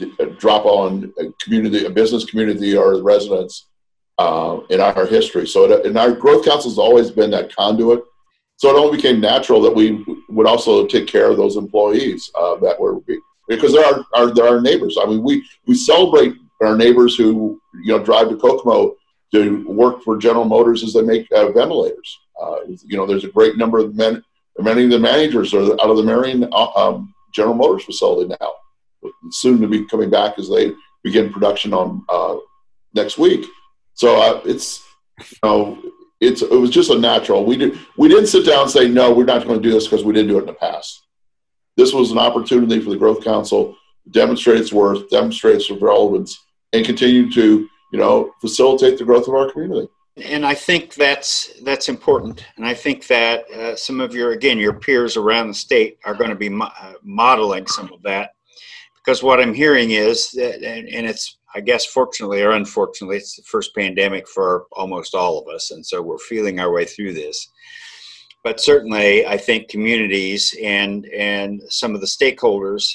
uh, 0.00 0.24
drop 0.38 0.64
on 0.64 1.12
a 1.18 1.24
community, 1.42 1.84
a 1.84 1.90
business 1.90 2.24
community, 2.24 2.74
or 2.74 3.02
residents 3.02 3.66
uh, 4.16 4.60
in 4.70 4.80
our 4.80 5.04
history. 5.04 5.46
So, 5.46 5.70
it, 5.70 5.84
and 5.84 5.98
our 5.98 6.12
growth 6.12 6.46
council 6.46 6.70
has 6.70 6.78
always 6.78 7.10
been 7.10 7.30
that 7.32 7.54
conduit. 7.54 8.02
So 8.56 8.70
it 8.70 8.78
only 8.78 8.96
became 8.96 9.20
natural 9.20 9.60
that 9.60 9.74
we 9.74 10.02
would 10.30 10.46
also 10.46 10.86
take 10.86 11.06
care 11.06 11.30
of 11.30 11.36
those 11.36 11.56
employees 11.56 12.30
uh, 12.34 12.56
that 12.56 12.80
were 12.80 13.00
because 13.48 13.74
they're 13.74 13.84
our, 13.84 14.04
our, 14.14 14.34
they're 14.34 14.48
our 14.48 14.62
neighbors. 14.62 14.96
I 14.98 15.04
mean, 15.04 15.22
we 15.22 15.46
we 15.66 15.74
celebrate 15.74 16.36
our 16.62 16.76
neighbors 16.76 17.16
who 17.16 17.60
you 17.82 17.96
know 17.96 18.02
drive 18.02 18.28
to 18.28 18.36
Kokomo 18.36 18.94
to 19.32 19.64
work 19.68 20.02
for 20.02 20.16
General 20.16 20.44
Motors 20.44 20.82
as 20.82 20.92
they 20.92 21.02
make 21.02 21.30
uh, 21.32 21.50
ventilators. 21.52 22.18
Uh, 22.40 22.56
you 22.84 22.96
know, 22.96 23.06
there's 23.06 23.24
a 23.24 23.30
great 23.30 23.56
number 23.56 23.78
of 23.78 23.94
men. 23.94 24.24
Many 24.58 24.84
of 24.84 24.90
the 24.90 24.98
managers 24.98 25.54
are 25.54 25.72
out 25.72 25.90
of 25.90 25.96
the 25.96 26.02
Marion 26.02 26.48
uh, 26.52 26.70
um, 26.74 27.14
General 27.32 27.54
Motors 27.54 27.84
facility 27.84 28.34
now, 28.40 28.54
soon 29.30 29.60
to 29.60 29.68
be 29.68 29.84
coming 29.86 30.10
back 30.10 30.38
as 30.38 30.48
they 30.48 30.72
begin 31.02 31.32
production 31.32 31.72
on 31.72 32.04
uh, 32.08 32.36
next 32.94 33.18
week. 33.18 33.46
So 33.94 34.20
uh, 34.20 34.40
it's 34.44 34.84
you 35.18 35.38
know 35.42 35.82
it's 36.20 36.42
it 36.42 36.50
was 36.50 36.70
just 36.70 36.90
a 36.90 36.98
natural. 36.98 37.44
We 37.44 37.56
did 37.56 37.78
we 37.96 38.08
didn't 38.08 38.26
sit 38.26 38.46
down 38.46 38.62
and 38.62 38.70
say 38.70 38.88
no, 38.88 39.12
we're 39.12 39.24
not 39.24 39.46
going 39.46 39.60
to 39.60 39.68
do 39.68 39.72
this 39.72 39.86
because 39.86 40.04
we 40.04 40.12
didn't 40.12 40.28
do 40.28 40.38
it 40.38 40.42
in 40.42 40.46
the 40.46 40.54
past. 40.54 41.06
This 41.76 41.92
was 41.94 42.10
an 42.10 42.18
opportunity 42.18 42.80
for 42.80 42.90
the 42.90 42.96
Growth 42.96 43.24
Council 43.24 43.76
to 44.04 44.10
demonstrate 44.10 44.60
its 44.60 44.72
worth, 44.72 45.08
demonstrate 45.08 45.56
its 45.56 45.70
relevance, 45.70 46.38
and 46.72 46.84
continue 46.84 47.30
to 47.32 47.68
you 47.92 47.98
know 47.98 48.32
facilitate 48.40 48.98
the 48.98 49.04
growth 49.04 49.28
of 49.28 49.34
our 49.34 49.50
community. 49.50 49.88
And 50.24 50.44
I 50.44 50.54
think 50.54 50.94
that's 50.94 51.52
that's 51.62 51.88
important. 51.88 52.44
And 52.56 52.66
I 52.66 52.74
think 52.74 53.06
that 53.06 53.50
uh, 53.50 53.76
some 53.76 54.00
of 54.00 54.14
your 54.14 54.32
again 54.32 54.58
your 54.58 54.74
peers 54.74 55.16
around 55.16 55.48
the 55.48 55.54
state 55.54 55.98
are 56.04 56.14
going 56.14 56.30
to 56.30 56.36
be 56.36 56.48
mo- 56.48 56.70
uh, 56.80 56.94
modeling 57.02 57.66
some 57.66 57.92
of 57.92 58.02
that 58.02 58.32
because 58.96 59.22
what 59.22 59.40
I'm 59.40 59.54
hearing 59.54 59.92
is 59.92 60.30
that, 60.32 60.62
and, 60.62 60.88
and 60.88 61.06
it's 61.06 61.38
I 61.54 61.60
guess 61.60 61.84
fortunately 61.84 62.42
or 62.42 62.52
unfortunately, 62.52 63.16
it's 63.16 63.36
the 63.36 63.42
first 63.42 63.74
pandemic 63.74 64.28
for 64.28 64.66
almost 64.72 65.14
all 65.14 65.38
of 65.38 65.52
us, 65.52 65.70
and 65.70 65.84
so 65.84 66.02
we're 66.02 66.18
feeling 66.18 66.60
our 66.60 66.72
way 66.72 66.84
through 66.84 67.14
this. 67.14 67.50
But 68.44 68.60
certainly, 68.60 69.26
I 69.26 69.36
think 69.36 69.68
communities 69.68 70.54
and 70.62 71.06
and 71.06 71.60
some 71.68 71.94
of 71.94 72.00
the 72.00 72.06
stakeholders 72.06 72.92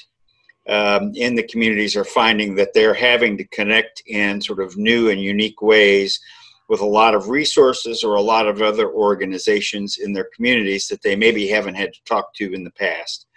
um, 0.68 1.12
in 1.16 1.36
the 1.36 1.44
communities 1.44 1.96
are 1.96 2.06
finding 2.06 2.56
that 2.56 2.74
they're 2.74 2.94
having 2.94 3.38
to 3.38 3.44
connect 3.46 4.02
in 4.08 4.42
sort 4.42 4.60
of 4.60 4.78
new 4.78 5.10
and 5.10 5.22
unique 5.22 5.62
ways 5.62 6.20
with 6.68 6.82
a 6.82 6.86
lot 6.86 7.14
of 7.14 7.30
resources 7.30 8.04
or 8.04 8.16
a 8.16 8.22
lot 8.22 8.48
of 8.48 8.62
other 8.62 8.92
organizations 8.92 10.00
in 10.00 10.14
their 10.14 10.30
communities 10.36 10.88
that 10.88 11.02
they 11.04 11.16
maybe 11.16 11.48
haven't 11.48 11.76
had 11.76 11.94
to 11.94 12.04
talk 12.06 12.34
to 12.34 12.54
in 12.54 12.64
the 12.64 12.72
past. 12.72 13.28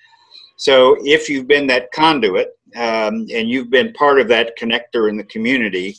So 0.57 0.97
if 1.05 1.29
you've 1.29 1.47
been 1.47 1.67
that 1.69 1.93
conduit 1.93 2.59
um, 2.75 3.27
and 3.33 3.49
you've 3.49 3.71
been 3.71 3.93
part 3.93 4.19
of 4.19 4.29
that 4.29 4.59
connector 4.59 5.09
in 5.09 5.17
the 5.17 5.25
community, 5.25 5.97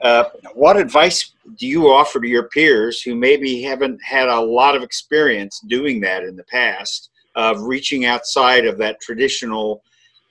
uh, 0.00 0.24
what 0.54 0.76
advice 0.76 1.32
do 1.56 1.66
you 1.66 1.88
offer 1.88 2.20
to 2.20 2.28
your 2.28 2.44
peers 2.44 3.02
who 3.02 3.16
maybe 3.16 3.60
haven't 3.62 4.02
had 4.02 4.28
a 4.28 4.40
lot 4.40 4.76
of 4.76 4.82
experience 4.82 5.60
doing 5.66 6.00
that 6.00 6.22
in 6.22 6.36
the 6.36 6.44
past 6.44 7.10
of 7.34 7.60
reaching 7.62 8.04
outside 8.04 8.64
of 8.64 8.78
that 8.78 9.00
traditional 9.00 9.82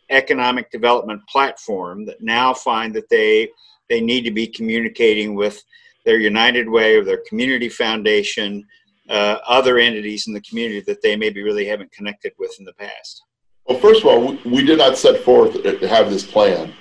economic 0.10 0.72
development 0.72 1.22
platform 1.28 2.06
that 2.06 2.22
now 2.22 2.54
find 2.54 2.94
that 2.96 3.10
they 3.10 3.50
they 3.90 4.02
need 4.02 4.24
to 4.24 4.32
be 4.32 4.48
communicating 4.48 5.36
with 5.36 5.64
their 6.06 6.20
United 6.20 6.70
Way 6.70 6.96
or 6.96 7.04
their 7.04 7.22
community 7.28 7.70
foundation, 7.70 8.66
uh, 9.10 9.38
other 9.48 9.78
entities 9.78 10.28
in 10.28 10.34
the 10.34 10.42
community 10.42 10.82
that 10.82 11.02
they 11.02 11.16
maybe 11.16 11.42
really 11.42 11.66
haven't 11.66 11.92
connected 11.92 12.34
with 12.38 12.54
in 12.60 12.66
the 12.66 12.74
past? 12.74 13.24
Well, 13.66 13.80
first 13.80 14.02
of 14.02 14.08
all, 14.08 14.26
we, 14.26 14.40
we 14.46 14.66
did 14.66 14.78
not 14.78 14.98
set 14.98 15.22
forth 15.22 15.54
to 15.62 15.88
have 15.88 16.10
this 16.10 16.26
plan. 16.26 16.74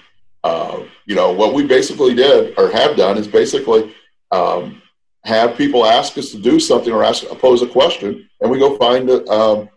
Uh, 0.44 0.84
you 1.06 1.16
know, 1.16 1.32
what 1.32 1.54
we 1.54 1.66
basically 1.66 2.14
did 2.14 2.54
or 2.56 2.70
have 2.70 2.96
done 2.96 3.18
is 3.18 3.26
basically 3.26 3.94
um, 4.30 4.80
have 5.24 5.56
people 5.56 5.84
ask 5.84 6.16
us 6.18 6.30
to 6.30 6.38
do 6.38 6.60
something 6.60 6.92
or 6.92 7.02
ask 7.02 7.24
pose 7.38 7.62
a 7.62 7.66
question, 7.66 8.28
and 8.40 8.50
we 8.50 8.58
go 8.58 8.76
find 8.76 9.10
a, 9.10 9.28
um, 9.28 9.68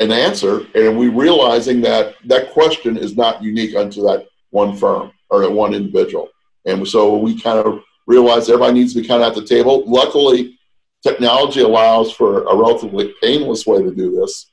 an 0.00 0.10
answer, 0.10 0.66
and 0.74 0.98
we 0.98 1.08
realizing 1.08 1.80
that 1.82 2.16
that 2.24 2.50
question 2.52 2.96
is 2.96 3.16
not 3.16 3.42
unique 3.42 3.76
unto 3.76 4.02
that 4.02 4.26
one 4.50 4.76
firm 4.76 5.12
or 5.28 5.40
that 5.40 5.50
one 5.50 5.74
individual, 5.74 6.28
and 6.64 6.86
so 6.86 7.16
we 7.16 7.40
kind 7.40 7.58
of 7.58 7.82
realize 8.06 8.48
everybody 8.48 8.74
needs 8.74 8.94
to 8.94 9.02
be 9.02 9.08
kind 9.08 9.22
of 9.22 9.28
at 9.28 9.34
the 9.34 9.46
table. 9.46 9.84
Luckily, 9.86 10.58
technology 11.02 11.60
allows 11.60 12.10
for 12.12 12.42
a 12.44 12.56
relatively 12.56 13.14
painless 13.22 13.66
way 13.66 13.82
to 13.82 13.94
do 13.94 14.16
this 14.16 14.50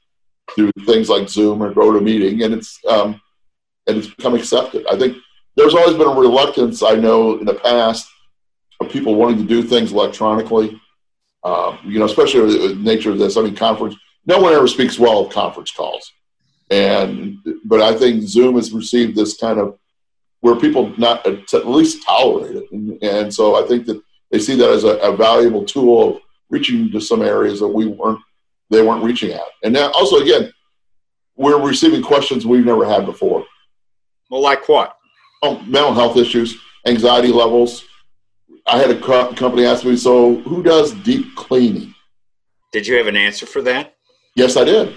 through 0.56 0.72
things 0.86 1.10
like 1.10 1.30
Zoom 1.30 1.64
or 1.64 1.74
GoToMeeting, 1.74 2.44
and 2.44 2.54
it's 2.54 2.80
um, 2.88 3.20
and 3.88 3.98
it's 3.98 4.08
become 4.08 4.36
accepted. 4.36 4.86
I 4.92 4.98
think 4.98 5.18
there's 5.56 5.74
always 5.74 5.98
been 5.98 6.08
a 6.08 6.20
reluctance. 6.20 6.84
I 6.84 6.96
know 6.96 7.38
in 7.40 7.46
the 7.46 7.56
past 7.56 8.08
of 8.80 8.90
people 8.90 9.16
wanting 9.16 9.40
to 9.40 9.48
do 9.48 9.64
things 9.64 9.92
electronically. 9.92 10.80
Uh, 11.44 11.78
you 11.84 12.00
know, 12.00 12.06
especially 12.06 12.68
the 12.70 12.76
nature 12.76 13.12
of 13.12 13.18
this. 13.18 13.38
I 13.38 13.42
mean, 13.42 13.56
conference. 13.56 13.96
No 14.28 14.40
one 14.40 14.54
ever 14.54 14.68
speaks 14.68 15.00
well 15.00 15.26
of 15.26 15.34
conference 15.34 15.72
calls, 15.72 16.12
and 16.70 17.38
but 17.66 17.82
I 17.82 17.98
think 17.98 18.24
Zoom 18.24 18.56
has 18.56 18.72
received 18.72 19.16
this 19.16 19.38
kind 19.38 19.60
of 19.60 19.78
where 20.42 20.56
people 20.56 20.94
not 20.98 21.26
at 21.26 21.68
least 21.68 22.06
tolerate 22.06 22.58
it, 22.58 22.72
and, 22.72 23.02
and 23.02 23.34
so 23.34 23.62
I 23.62 23.68
think 23.68 23.86
that 23.88 24.02
they 24.32 24.40
see 24.40 24.56
that 24.56 24.70
as 24.70 24.84
a, 24.84 24.98
a 24.98 25.16
valuable 25.16 25.66
tool 25.66 26.18
of 26.18 26.22
reaching 26.50 26.92
to 26.92 27.00
some 27.00 27.22
areas 27.22 27.60
that 27.60 27.68
we 27.68 27.88
weren't 27.88 28.20
they 28.70 28.82
weren't 28.82 29.04
reaching 29.04 29.34
out. 29.34 29.48
And 29.64 29.74
now, 29.74 29.92
also, 29.92 30.18
again, 30.18 30.52
we're 31.36 31.62
receiving 31.66 32.02
questions 32.02 32.46
we've 32.46 32.66
never 32.66 32.86
had 32.86 33.06
before. 33.06 33.46
Well, 34.30 34.42
like 34.42 34.68
what? 34.68 34.98
Oh, 35.42 35.60
mental 35.60 35.94
health 35.94 36.18
issues, 36.18 36.58
anxiety 36.86 37.30
levels. 37.30 37.86
I 38.66 38.78
had 38.78 38.90
a 38.90 39.00
co- 39.00 39.34
company 39.34 39.66
ask 39.66 39.86
me, 39.86 39.96
so 39.96 40.36
who 40.42 40.64
does 40.64 40.92
deep 40.92 41.36
cleaning? 41.36 41.94
Did 42.74 42.86
you 42.88 42.96
have 42.98 43.08
an 43.08 43.16
answer 43.16 43.46
for 43.46 43.62
that? 43.62 43.96
Yes, 44.38 44.56
I 44.56 44.64
did. 44.64 44.96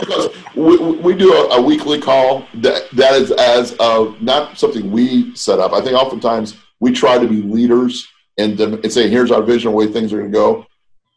because 0.00 0.28
we, 0.54 0.76
we 0.78 1.14
do 1.14 1.32
a, 1.34 1.56
a, 1.56 1.60
weekly 1.60 2.00
call 2.00 2.46
that, 2.54 2.88
that 2.92 3.14
is 3.14 3.32
as 3.32 3.72
of 3.80 4.22
not 4.22 4.56
something 4.56 4.90
we 4.92 5.34
set 5.34 5.58
up. 5.58 5.72
I 5.72 5.80
think 5.80 5.94
oftentimes 5.94 6.56
we 6.78 6.92
try 6.92 7.18
to 7.18 7.26
be 7.26 7.42
leaders 7.42 8.06
and, 8.38 8.58
and 8.60 8.92
say, 8.92 9.10
here's 9.10 9.32
our 9.32 9.42
vision, 9.42 9.68
of 9.68 9.72
the 9.72 9.76
way 9.78 9.86
things 9.88 10.12
are 10.12 10.18
going 10.18 10.30
to 10.30 10.38
go 10.38 10.66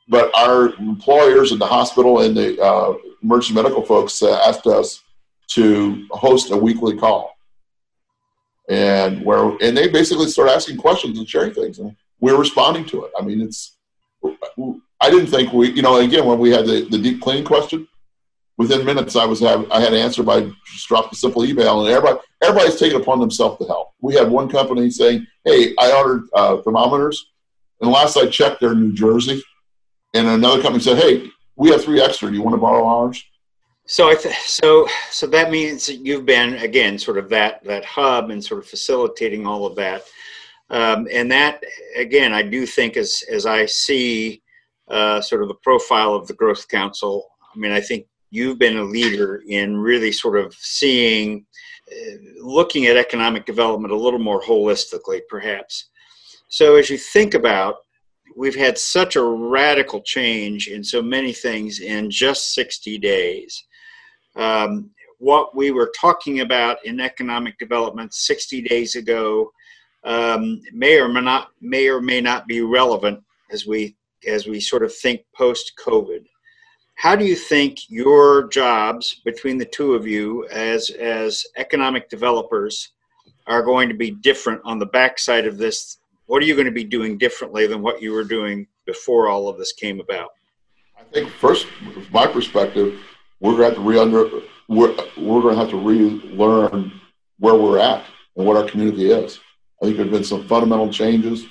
but 0.10 0.36
our 0.36 0.74
employers 0.76 1.52
in 1.52 1.60
the 1.60 1.66
hospital 1.66 2.22
and 2.22 2.36
the 2.36 2.60
uh, 2.60 2.96
emergency 3.22 3.54
medical 3.54 3.86
folks 3.86 4.22
asked 4.24 4.66
us 4.66 5.04
to 5.50 6.08
host 6.12 6.52
a 6.52 6.58
weekly 6.58 6.98
call, 6.98 7.38
and 8.68 9.24
where 9.24 9.56
and 9.62 9.78
they 9.78 9.88
basically 9.88 10.28
start 10.28 10.50
asking 10.50 10.78
questions 10.78 11.18
and 11.18 11.30
sharing 11.30 11.54
things, 11.54 11.80
and 11.80 11.96
we're 12.20 12.38
responding 12.38 12.86
to 12.86 13.06
it. 13.06 13.12
I 13.18 13.24
mean, 13.24 13.40
it's 13.42 13.78
I 15.02 15.10
didn't 15.10 15.28
think 15.28 15.54
we, 15.54 15.72
you 15.72 15.82
know, 15.82 15.98
again 15.98 16.26
when 16.26 16.40
we 16.40 16.52
had 16.52 16.66
the, 16.66 16.88
the 16.90 16.98
deep 16.98 17.22
clean 17.22 17.44
question, 17.46 17.88
within 18.58 18.86
minutes 18.86 19.16
I 19.16 19.26
was 19.26 19.40
have, 19.40 19.70
I 19.72 19.80
had 19.80 19.94
an 19.94 20.00
answer 20.00 20.24
by 20.24 20.42
just 20.66 20.88
dropped 20.88 21.14
a 21.14 21.16
simple 21.16 21.46
email, 21.46 21.82
and 21.86 21.94
everybody 21.94 22.20
everybody's 22.42 22.80
taken 22.80 23.02
upon 23.02 23.20
themselves 23.20 23.58
to 23.60 23.66
help. 23.66 23.90
We 24.02 24.16
had 24.16 24.30
one 24.30 24.50
company 24.50 24.90
saying, 24.90 25.26
"Hey, 25.46 25.74
I 25.80 25.92
ordered 25.94 26.28
uh, 26.34 26.58
thermometers, 26.62 27.32
and 27.82 27.92
last 27.92 28.18
I 28.18 28.28
checked, 28.28 28.60
they're 28.60 28.74
in 28.74 28.82
New 28.82 28.94
Jersey." 28.94 29.42
and 30.14 30.28
another 30.28 30.62
company 30.62 30.84
said, 30.84 30.98
"Hey, 30.98 31.30
we 31.56 31.70
have 31.70 31.84
three 31.84 32.02
extra. 32.02 32.30
Do 32.30 32.36
you 32.36 32.44
want 32.44 32.56
to 32.56 32.62
borrow 32.62 32.86
ours?" 32.86 33.24
So 33.86 34.10
I 34.10 34.16
th- 34.16 34.36
so 34.36 34.88
so 35.10 35.28
that 35.28 35.52
means 35.52 35.86
that 35.88 35.96
you've 36.06 36.26
been 36.26 36.56
again 36.56 36.98
sort 36.98 37.18
of 37.18 37.30
that 37.30 37.64
that 37.64 37.86
hub 37.86 38.30
and 38.30 38.44
sort 38.44 38.62
of 38.62 38.68
facilitating 38.68 39.46
all 39.46 39.66
of 39.66 39.76
that, 39.76 40.04
um, 40.70 41.08
and 41.12 41.32
that 41.32 41.64
again 41.96 42.34
I 42.34 42.44
do 42.44 42.66
think 42.66 42.98
as 42.98 43.24
as 43.32 43.46
I 43.46 43.66
see 43.66 44.42
uh, 44.90 45.22
sort 45.22 45.42
of 45.42 45.48
the 45.48 45.56
profile 45.56 46.14
of 46.14 46.28
the 46.28 46.34
Growth 46.34 46.68
Council. 46.68 47.28
I 47.54 47.58
mean, 47.58 47.72
I 47.72 47.82
think 47.82 48.06
you've 48.32 48.60
been 48.60 48.78
a 48.78 48.84
leader 48.84 49.44
in 49.48 49.78
really 49.78 50.12
sort 50.12 50.38
of 50.38 50.54
seeing, 50.54 51.46
uh, 51.92 52.16
looking 52.42 52.86
at 52.86 52.98
economic 52.98 53.46
development 53.46 53.94
a 53.94 53.98
little 53.98 54.20
more 54.20 54.42
holistically, 54.42 55.22
perhaps. 55.30 55.90
So 56.48 56.76
as 56.76 56.90
you 56.90 56.98
think 56.98 57.34
about 57.34 57.78
we've 58.36 58.56
had 58.56 58.78
such 58.78 59.16
a 59.16 59.24
radical 59.24 60.02
change 60.02 60.68
in 60.68 60.84
so 60.84 61.02
many 61.02 61.34
things 61.34 61.80
in 61.80 62.10
just 62.10 62.54
60 62.54 62.98
days. 63.00 63.66
Um, 64.36 64.92
what 65.18 65.56
we 65.56 65.72
were 65.72 65.92
talking 66.00 66.40
about 66.40 66.78
in 66.86 67.02
economic 67.02 67.58
development 67.60 68.14
60 68.14 68.62
days 68.62 68.96
ago 68.96 69.52
um, 70.06 70.62
may 70.72 70.98
or 70.98 71.10
may 71.10 71.20
not 71.20 71.50
may 71.60 71.90
or 71.90 72.00
may 72.00 72.22
not 72.22 72.48
be 72.48 72.62
relevant 72.62 73.22
as 73.52 73.68
we 73.68 73.98
as 74.28 74.48
we 74.48 74.60
sort 74.60 74.84
of 74.84 74.94
think 74.94 75.22
post 75.36 75.74
COVID. 75.84 76.26
How 76.96 77.16
do 77.16 77.26
you 77.26 77.36
think 77.36 77.78
your 77.90 78.48
jobs 78.48 79.22
between 79.24 79.58
the 79.58 79.66
two 79.66 79.94
of 79.94 80.06
you 80.06 80.48
as 80.50 80.90
as 80.90 81.46
economic 81.58 82.10
developers 82.10 82.92
are 83.48 83.64
going 83.64 83.90
to 83.90 83.96
be 83.96 84.12
different 84.12 84.62
on 84.66 84.80
the 84.80 84.86
backside 84.86 85.48
of 85.48 85.58
this 85.58 86.00
what 86.30 86.44
are 86.44 86.46
you 86.46 86.54
going 86.54 86.68
to 86.68 86.72
be 86.72 86.84
doing 86.84 87.18
differently 87.18 87.66
than 87.66 87.82
what 87.82 88.04
you 88.04 88.12
were 88.14 88.24
doing 88.24 88.68
before 88.86 89.30
all 89.30 89.50
of 89.50 89.58
this 89.58 89.74
came 89.74 90.00
about? 90.00 90.30
I 90.96 91.02
think 91.12 91.32
first, 91.32 91.66
from 91.66 92.06
my 92.12 92.28
perspective, 92.28 93.00
we're 93.40 93.58
going 93.58 93.62
to 93.62 93.66
have 93.70 93.76
to 93.76 93.82
re 93.82 93.98
under 93.98 94.30
we're, 94.68 94.96
we're 95.18 95.42
going 95.42 95.56
to 95.56 95.60
have 95.60 95.72
to 95.72 95.82
relearn 95.82 96.92
where 97.40 97.56
we're 97.56 97.80
at 97.80 98.06
and 98.38 98.46
what 98.46 98.58
our 98.58 98.70
community 98.70 99.10
is. 99.10 99.40
I 99.82 99.86
think 99.86 99.98
there 99.98 100.06
have 100.06 100.14
been 100.14 100.24
some 100.24 100.48
fundamental 100.48 100.94
changes 100.94 101.48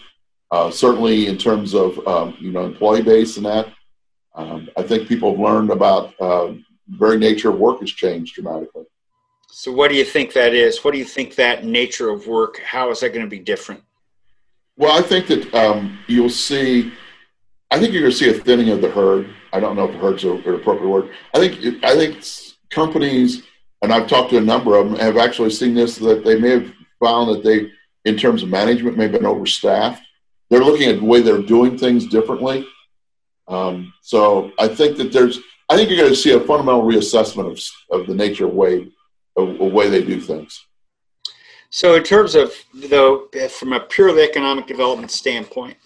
Uh, 0.50 0.70
certainly, 0.70 1.26
in 1.26 1.36
terms 1.36 1.74
of 1.74 2.06
um, 2.06 2.36
you 2.40 2.50
know 2.50 2.64
employee 2.64 3.02
base 3.02 3.36
and 3.36 3.46
that, 3.46 3.68
um, 4.34 4.68
I 4.76 4.82
think 4.82 5.08
people 5.08 5.30
have 5.30 5.40
learned 5.40 5.70
about 5.70 6.18
uh, 6.20 6.54
very 6.88 7.18
nature 7.18 7.50
of 7.50 7.58
work 7.58 7.80
has 7.80 7.90
changed 7.90 8.34
dramatically. 8.34 8.84
So, 9.50 9.72
what 9.72 9.90
do 9.90 9.96
you 9.96 10.04
think 10.04 10.32
that 10.34 10.54
is? 10.54 10.84
What 10.84 10.92
do 10.92 10.98
you 10.98 11.04
think 11.04 11.34
that 11.34 11.64
nature 11.64 12.10
of 12.10 12.26
work? 12.26 12.60
How 12.64 12.90
is 12.90 13.00
that 13.00 13.10
going 13.10 13.24
to 13.24 13.30
be 13.30 13.38
different? 13.38 13.82
Well, 14.76 14.96
I 14.96 15.02
think 15.02 15.26
that 15.26 15.52
um, 15.54 15.98
you'll 16.06 16.30
see. 16.30 16.92
I 17.70 17.78
think 17.78 17.92
you're 17.92 18.02
going 18.02 18.12
to 18.12 18.18
see 18.18 18.30
a 18.30 18.34
thinning 18.34 18.70
of 18.70 18.80
the 18.80 18.90
herd. 18.90 19.28
I 19.52 19.60
don't 19.60 19.76
know 19.76 19.84
if 19.84 19.92
the 19.92 19.98
herd's 19.98 20.24
an 20.24 20.38
appropriate 20.38 20.88
word. 20.88 21.10
I 21.34 21.38
think 21.38 21.84
I 21.84 21.94
think 21.94 22.24
companies, 22.70 23.42
and 23.82 23.92
I've 23.92 24.06
talked 24.06 24.30
to 24.30 24.38
a 24.38 24.40
number 24.40 24.76
of 24.76 24.88
them, 24.88 24.98
have 24.98 25.16
actually 25.16 25.50
seen 25.50 25.74
this 25.74 25.96
that 25.96 26.24
they 26.24 26.38
may 26.38 26.50
have 26.50 26.72
found 27.00 27.34
that 27.34 27.42
they, 27.42 27.70
in 28.04 28.16
terms 28.16 28.42
of 28.42 28.48
management, 28.48 28.96
may 28.96 29.04
have 29.04 29.12
been 29.12 29.26
overstaffed. 29.26 30.02
They're 30.50 30.64
looking 30.64 30.88
at 30.88 31.00
the 31.00 31.04
way 31.04 31.20
they're 31.20 31.42
doing 31.42 31.76
things 31.76 32.06
differently. 32.06 32.66
Um, 33.48 33.92
so 34.02 34.52
I 34.58 34.68
think 34.68 34.96
that 34.98 35.12
there's. 35.12 35.40
I 35.70 35.76
think 35.76 35.90
you're 35.90 35.98
going 35.98 36.10
to 36.10 36.16
see 36.16 36.32
a 36.32 36.40
fundamental 36.40 36.82
reassessment 36.82 37.50
of, 37.50 38.00
of 38.00 38.06
the 38.06 38.14
nature 38.14 38.46
of 38.46 38.54
way 38.54 38.88
of, 39.36 39.60
of 39.60 39.72
way 39.72 39.90
they 39.90 40.02
do 40.02 40.18
things. 40.18 40.66
So, 41.70 41.94
in 41.94 42.02
terms 42.02 42.34
of 42.34 42.52
though, 42.74 43.28
from 43.50 43.74
a 43.74 43.80
purely 43.80 44.22
economic 44.22 44.66
development 44.66 45.10
standpoint, 45.10 45.76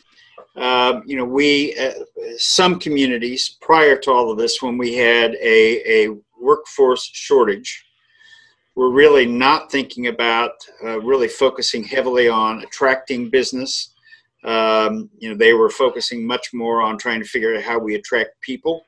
um, 0.57 1.03
you 1.07 1.17
know, 1.17 1.25
we 1.25 1.77
uh, 1.77 1.93
some 2.37 2.79
communities 2.79 3.57
prior 3.61 3.97
to 3.99 4.11
all 4.11 4.31
of 4.31 4.39
this, 4.39 4.63
when 4.63 4.79
we 4.79 4.95
had 4.95 5.35
a, 5.37 6.07
a 6.07 6.17
workforce 6.41 7.09
shortage, 7.13 7.85
were 8.75 8.91
really 8.91 9.27
not 9.27 9.71
thinking 9.71 10.07
about 10.07 10.53
uh, 10.85 11.01
really 11.01 11.29
focusing 11.29 11.85
heavily 11.85 12.29
on 12.29 12.63
attracting 12.63 13.31
business. 13.31 13.92
Um, 14.45 15.09
you 15.19 15.31
know, 15.31 15.37
they 15.37 15.53
were 15.53 15.71
focusing 15.71 16.27
much 16.27 16.53
more 16.53 16.83
on 16.83 16.99
trying 16.99 17.21
to 17.21 17.29
figure 17.29 17.55
out 17.55 17.63
how 17.63 17.79
we 17.79 17.95
attract 17.95 18.41
people. 18.41 18.85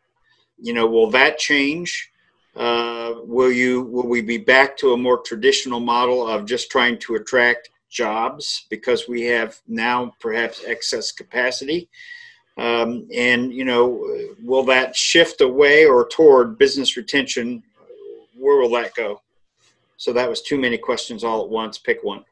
You 0.58 0.74
know, 0.74 0.86
will 0.86 1.10
that 1.10 1.38
change? 1.38 2.10
Uh, 2.56 3.14
will 3.24 3.50
you 3.50 3.82
will 3.82 4.06
we 4.06 4.20
be 4.20 4.38
back 4.38 4.76
to 4.78 4.92
a 4.92 4.96
more 4.96 5.18
traditional 5.18 5.80
model 5.80 6.26
of 6.26 6.46
just 6.46 6.70
trying 6.70 6.98
to 6.98 7.16
attract 7.16 7.70
jobs 7.90 8.66
because 8.70 9.08
we 9.08 9.22
have 9.22 9.60
now 9.66 10.12
perhaps 10.20 10.62
excess 10.64 11.10
capacity? 11.12 11.88
Um, 12.56 13.08
and 13.14 13.52
you 13.52 13.64
know, 13.64 14.04
will 14.42 14.62
that 14.64 14.94
shift 14.94 15.40
away 15.40 15.84
or 15.84 16.06
toward 16.08 16.58
business 16.58 16.96
retention? 16.96 17.62
Where 18.36 18.60
will 18.60 18.70
that 18.70 18.94
go? 18.94 19.20
So 19.96 20.12
that 20.12 20.28
was 20.28 20.42
too 20.42 20.58
many 20.58 20.78
questions 20.78 21.24
all 21.24 21.42
at 21.42 21.48
once. 21.48 21.78
Pick 21.78 22.02
one. 22.02 22.24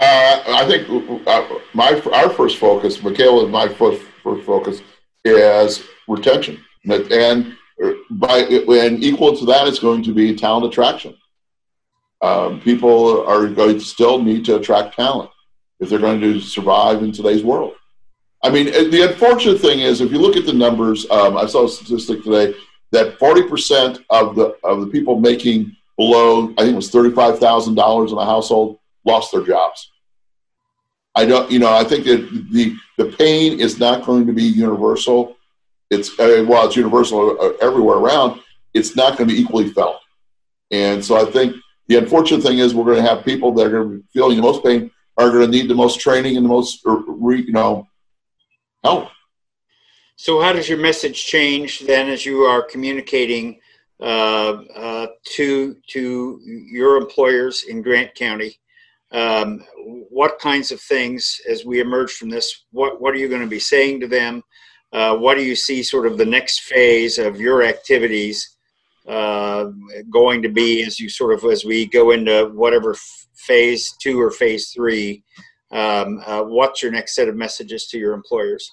Uh, 0.00 0.42
I 0.48 0.66
think 0.66 0.88
uh, 1.26 1.48
my 1.72 2.00
our 2.12 2.30
first 2.30 2.58
focus, 2.58 3.02
Michaela, 3.02 3.48
my 3.48 3.68
first, 3.68 4.02
first 4.22 4.44
focus 4.44 4.80
is 5.24 5.84
retention, 6.08 6.62
and 6.88 7.56
by 8.10 8.38
and 8.38 9.04
equal 9.04 9.36
to 9.36 9.44
that 9.46 9.68
is 9.68 9.78
going 9.78 10.02
to 10.02 10.12
be 10.12 10.34
talent 10.34 10.66
attraction. 10.66 11.16
Um, 12.22 12.60
people 12.60 13.24
are 13.26 13.46
going 13.48 13.78
to 13.78 13.84
still 13.84 14.20
need 14.22 14.44
to 14.46 14.56
attract 14.56 14.96
talent 14.96 15.30
if 15.80 15.88
they're 15.88 15.98
going 15.98 16.20
to 16.20 16.40
survive 16.40 17.02
in 17.02 17.12
today's 17.12 17.44
world. 17.44 17.74
I 18.42 18.50
mean, 18.50 18.66
the 18.66 19.10
unfortunate 19.10 19.60
thing 19.60 19.80
is, 19.80 20.00
if 20.00 20.12
you 20.12 20.18
look 20.18 20.36
at 20.36 20.44
the 20.44 20.52
numbers, 20.52 21.08
um, 21.10 21.36
I 21.36 21.46
saw 21.46 21.64
a 21.64 21.68
statistic 21.68 22.22
today 22.22 22.54
that 22.92 23.18
40% 23.18 24.04
of 24.10 24.36
the 24.36 24.56
of 24.64 24.80
the 24.80 24.86
people 24.86 25.20
making 25.20 25.76
below, 25.96 26.52
I 26.58 26.62
think 26.62 26.72
it 26.72 26.76
was 26.76 26.90
$35,000 26.90 28.12
in 28.12 28.18
a 28.18 28.24
household, 28.24 28.78
lost 29.04 29.32
their 29.32 29.42
jobs. 29.42 29.90
I 31.14 31.24
don't, 31.26 31.50
you 31.50 31.58
know, 31.58 31.72
I 31.72 31.84
think 31.84 32.04
that 32.04 32.48
the 32.50 32.76
the 32.98 33.16
pain 33.16 33.60
is 33.60 33.78
not 33.78 34.04
going 34.04 34.26
to 34.26 34.32
be 34.32 34.42
universal 34.42 35.36
it's 35.90 36.18
uh, 36.18 36.44
while 36.46 36.66
it's 36.66 36.76
universal 36.76 37.40
uh, 37.40 37.52
everywhere 37.60 37.98
around, 37.98 38.40
it's 38.72 38.96
not 38.96 39.16
going 39.16 39.28
to 39.28 39.34
be 39.34 39.40
equally 39.40 39.70
felt. 39.70 40.00
And 40.70 41.04
so 41.04 41.16
I 41.16 41.30
think 41.30 41.56
the 41.88 41.96
unfortunate 41.96 42.42
thing 42.42 42.58
is 42.58 42.74
we're 42.74 42.84
going 42.84 43.02
to 43.02 43.08
have 43.08 43.24
people 43.24 43.52
that 43.54 43.66
are 43.66 43.70
going 43.70 43.90
to 43.90 43.96
be 43.98 44.04
feeling 44.12 44.36
the 44.36 44.42
most 44.42 44.64
pain 44.64 44.90
are 45.16 45.30
going 45.30 45.44
to 45.44 45.50
need 45.50 45.68
the 45.68 45.74
most 45.74 46.00
training 46.00 46.36
and 46.36 46.44
the 46.44 46.48
most, 46.48 46.84
you 46.84 47.52
know, 47.52 47.86
help. 48.82 49.08
So 50.16 50.40
how 50.40 50.52
does 50.52 50.68
your 50.68 50.78
message 50.78 51.24
change 51.24 51.80
then 51.80 52.08
as 52.08 52.24
you 52.26 52.40
are 52.40 52.62
communicating 52.62 53.60
uh, 54.00 54.62
uh, 54.74 55.06
to 55.36 55.76
to 55.88 56.40
your 56.44 56.96
employers 56.96 57.64
in 57.64 57.82
Grant 57.82 58.14
County? 58.14 58.58
Um, 59.14 59.64
what 60.10 60.40
kinds 60.40 60.72
of 60.72 60.80
things, 60.80 61.40
as 61.48 61.64
we 61.64 61.80
emerge 61.80 62.12
from 62.12 62.30
this, 62.30 62.64
what 62.72 63.00
what 63.00 63.14
are 63.14 63.18
you 63.18 63.28
going 63.28 63.42
to 63.42 63.46
be 63.46 63.60
saying 63.60 64.00
to 64.00 64.08
them? 64.08 64.42
Uh, 64.92 65.16
what 65.16 65.36
do 65.36 65.44
you 65.44 65.54
see 65.54 65.82
sort 65.82 66.06
of 66.06 66.18
the 66.18 66.24
next 66.24 66.62
phase 66.62 67.18
of 67.18 67.40
your 67.40 67.62
activities 67.62 68.56
uh, 69.08 69.66
going 70.10 70.42
to 70.42 70.48
be 70.48 70.82
as 70.82 70.98
you 70.98 71.08
sort 71.08 71.32
of 71.32 71.44
as 71.50 71.64
we 71.64 71.86
go 71.86 72.10
into 72.10 72.50
whatever 72.54 72.96
phase 73.36 73.94
two 74.00 74.20
or 74.20 74.30
phase 74.32 74.70
three? 74.70 75.22
Um, 75.70 76.20
uh, 76.26 76.42
what's 76.42 76.82
your 76.82 76.92
next 76.92 77.14
set 77.14 77.28
of 77.28 77.36
messages 77.36 77.86
to 77.88 77.98
your 77.98 78.14
employers? 78.14 78.68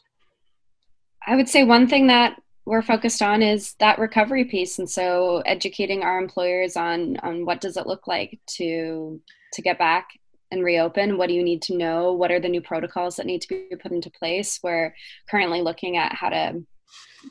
I 1.28 1.36
would 1.36 1.50
say 1.50 1.64
one 1.64 1.88
thing 1.88 2.08
that 2.08 2.42
we're 2.66 2.82
focused 2.82 3.22
on 3.22 3.44
is 3.44 3.76
that 3.80 4.00
recovery 4.00 4.46
piece, 4.46 4.80
and 4.80 4.90
so 4.90 5.44
educating 5.46 6.02
our 6.02 6.18
employers 6.18 6.76
on 6.76 7.18
on 7.18 7.46
what 7.46 7.62
does 7.62 7.78
it 7.78 7.86
look 7.86 8.08
like 8.08 8.40
to 8.58 9.22
to 9.54 9.62
get 9.62 9.78
back 9.78 10.08
and 10.52 10.64
reopen 10.64 11.18
what 11.18 11.28
do 11.28 11.34
you 11.34 11.44
need 11.44 11.62
to 11.64 11.78
know? 11.78 12.14
What 12.14 12.32
are 12.32 12.40
the 12.40 12.50
new 12.50 12.62
protocols 12.62 13.16
that 13.16 13.26
need 13.26 13.42
to 13.42 13.48
be 13.48 13.76
put 13.76 13.92
into 13.92 14.10
place? 14.10 14.60
We're 14.64 14.94
currently 15.30 15.62
looking 15.62 15.98
at 15.98 16.14
how 16.14 16.30
to 16.30 16.64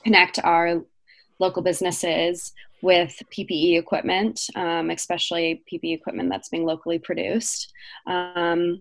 connect 0.05 0.39
our 0.43 0.83
local 1.39 1.63
businesses 1.63 2.53
with 2.83 3.23
ppe 3.37 3.79
equipment 3.79 4.41
um, 4.57 4.89
especially 4.89 5.63
ppe 5.71 5.95
equipment 5.95 6.31
that's 6.31 6.49
being 6.49 6.65
locally 6.65 6.99
produced 6.99 7.73
um, 8.07 8.81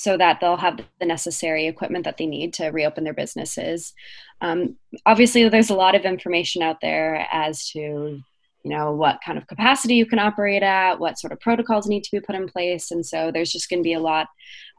so 0.00 0.16
that 0.16 0.40
they'll 0.40 0.56
have 0.56 0.80
the 0.98 1.06
necessary 1.06 1.66
equipment 1.66 2.04
that 2.04 2.16
they 2.16 2.24
need 2.24 2.54
to 2.54 2.68
reopen 2.68 3.04
their 3.04 3.12
businesses. 3.12 3.92
Um, 4.40 4.76
obviously 5.04 5.46
there's 5.46 5.68
a 5.68 5.74
lot 5.74 5.94
of 5.94 6.06
information 6.06 6.62
out 6.62 6.80
there 6.80 7.26
as 7.30 7.68
to 7.72 8.20
you 8.64 8.70
know 8.70 8.92
what 8.92 9.20
kind 9.24 9.38
of 9.38 9.46
capacity 9.46 9.94
you 9.94 10.06
can 10.06 10.18
operate 10.18 10.62
at 10.62 10.98
what 10.98 11.18
sort 11.18 11.32
of 11.32 11.40
protocols 11.40 11.86
need 11.86 12.04
to 12.04 12.10
be 12.12 12.20
put 12.20 12.34
in 12.36 12.46
place. 12.46 12.90
And 12.90 13.04
so 13.04 13.30
there's 13.32 13.52
just 13.52 13.70
going 13.70 13.80
to 13.80 13.84
be 13.84 13.94
a 13.94 14.00
lot 14.00 14.26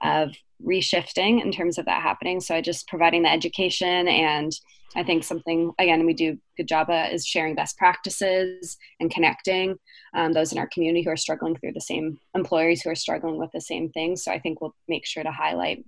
of 0.03 0.31
reshifting 0.65 1.43
in 1.43 1.51
terms 1.51 1.77
of 1.77 1.85
that 1.85 2.01
happening. 2.01 2.39
So 2.39 2.55
i 2.55 2.61
just 2.61 2.87
providing 2.87 3.23
the 3.23 3.31
education 3.31 4.07
and 4.07 4.51
i 4.95 5.03
think 5.03 5.23
something 5.23 5.71
again 5.79 6.05
we 6.05 6.13
do 6.13 6.37
good 6.57 6.67
job 6.67 6.89
at 6.89 7.13
is 7.13 7.25
sharing 7.25 7.55
best 7.55 7.77
practices 7.77 8.77
and 8.99 9.09
connecting 9.09 9.77
um, 10.13 10.33
those 10.33 10.51
in 10.51 10.57
our 10.57 10.67
community 10.67 11.03
who 11.03 11.09
are 11.09 11.17
struggling 11.17 11.55
through 11.55 11.71
the 11.71 11.81
same 11.81 12.19
employers 12.35 12.81
who 12.81 12.89
are 12.89 12.95
struggling 12.95 13.37
with 13.37 13.49
the 13.53 13.61
same 13.61 13.89
things 13.89 14.23
so 14.23 14.31
i 14.31 14.39
think 14.39 14.59
we'll 14.59 14.75
make 14.89 15.05
sure 15.05 15.23
to 15.23 15.31
highlight 15.31 15.85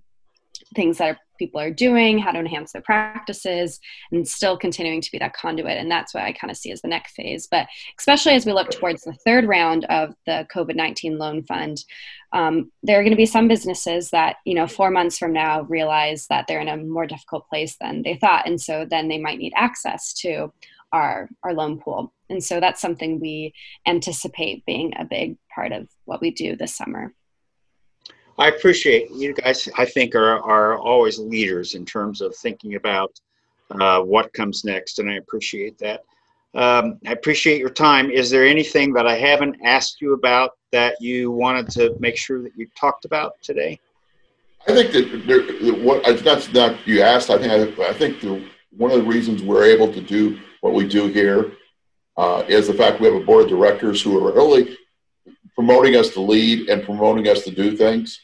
things 0.75 0.97
that 0.97 1.17
people 1.39 1.59
are 1.59 1.71
doing, 1.71 2.17
how 2.17 2.31
to 2.31 2.39
enhance 2.39 2.71
their 2.71 2.81
practices, 2.81 3.79
and 4.11 4.27
still 4.27 4.57
continuing 4.57 5.01
to 5.01 5.11
be 5.11 5.17
that 5.17 5.33
conduit. 5.33 5.77
And 5.77 5.89
that's 5.89 6.13
what 6.13 6.23
I 6.23 6.31
kind 6.31 6.51
of 6.51 6.57
see 6.57 6.71
as 6.71 6.81
the 6.81 6.87
next 6.87 7.15
phase. 7.15 7.47
But 7.49 7.67
especially 7.99 8.33
as 8.33 8.45
we 8.45 8.53
look 8.53 8.69
towards 8.69 9.03
the 9.03 9.13
third 9.13 9.45
round 9.45 9.85
of 9.85 10.13
the 10.25 10.47
COVID 10.53 10.75
19 10.75 11.17
loan 11.17 11.43
fund, 11.43 11.83
um, 12.31 12.71
there 12.81 12.99
are 12.99 13.03
going 13.03 13.11
to 13.11 13.17
be 13.17 13.25
some 13.25 13.47
businesses 13.47 14.09
that, 14.11 14.37
you 14.45 14.55
know, 14.55 14.67
four 14.67 14.89
months 14.89 15.17
from 15.17 15.33
now 15.33 15.61
realize 15.63 16.27
that 16.27 16.45
they're 16.47 16.61
in 16.61 16.67
a 16.67 16.77
more 16.77 17.05
difficult 17.05 17.47
place 17.49 17.75
than 17.79 18.03
they 18.03 18.15
thought. 18.15 18.47
And 18.47 18.59
so 18.59 18.85
then 18.89 19.07
they 19.07 19.19
might 19.19 19.37
need 19.37 19.53
access 19.55 20.13
to 20.15 20.51
our, 20.91 21.29
our 21.43 21.53
loan 21.53 21.79
pool. 21.79 22.13
And 22.29 22.43
so 22.43 22.59
that's 22.59 22.81
something 22.81 23.19
we 23.19 23.53
anticipate 23.87 24.65
being 24.65 24.93
a 24.97 25.05
big 25.05 25.37
part 25.53 25.71
of 25.71 25.87
what 26.05 26.21
we 26.21 26.31
do 26.31 26.55
this 26.55 26.75
summer. 26.75 27.13
I 28.37 28.47
appreciate 28.47 29.11
you 29.11 29.33
guys. 29.33 29.69
I 29.77 29.85
think 29.85 30.15
are 30.15 30.39
are 30.39 30.77
always 30.77 31.19
leaders 31.19 31.75
in 31.75 31.85
terms 31.85 32.21
of 32.21 32.35
thinking 32.35 32.75
about 32.75 33.19
uh, 33.71 34.01
what 34.01 34.33
comes 34.33 34.63
next, 34.63 34.99
and 34.99 35.09
I 35.09 35.15
appreciate 35.15 35.77
that. 35.79 36.03
Um, 36.55 36.99
I 37.07 37.11
appreciate 37.11 37.59
your 37.59 37.69
time. 37.69 38.11
Is 38.11 38.29
there 38.29 38.45
anything 38.45 38.93
that 38.93 39.07
I 39.07 39.15
haven't 39.15 39.57
asked 39.63 40.01
you 40.01 40.13
about 40.13 40.51
that 40.71 40.95
you 40.99 41.31
wanted 41.31 41.69
to 41.71 41.95
make 41.99 42.17
sure 42.17 42.41
that 42.43 42.55
you 42.55 42.67
talked 42.79 43.05
about 43.05 43.33
today? 43.41 43.79
I 44.67 44.73
think 44.73 44.91
that 44.93 45.27
there, 45.27 45.73
what 45.83 46.03
that's 46.23 46.51
not 46.53 46.87
you 46.87 47.01
asked. 47.01 47.29
I 47.29 47.37
think 47.37 47.79
I, 47.79 47.89
I 47.89 47.93
think 47.93 48.21
the, 48.21 48.47
one 48.75 48.91
of 48.91 48.97
the 48.97 49.03
reasons 49.03 49.43
we're 49.43 49.65
able 49.65 49.91
to 49.93 50.01
do 50.01 50.39
what 50.61 50.73
we 50.73 50.87
do 50.87 51.07
here 51.07 51.51
uh, 52.17 52.43
is 52.47 52.67
the 52.67 52.73
fact 52.73 53.01
we 53.01 53.07
have 53.07 53.21
a 53.21 53.25
board 53.25 53.43
of 53.43 53.49
directors 53.49 54.01
who 54.01 54.25
are 54.25 54.33
really 54.33 54.77
promoting 55.55 55.95
us 55.95 56.09
to 56.09 56.21
lead 56.21 56.69
and 56.69 56.83
promoting 56.83 57.27
us 57.27 57.43
to 57.43 57.51
do 57.51 57.75
things. 57.75 58.19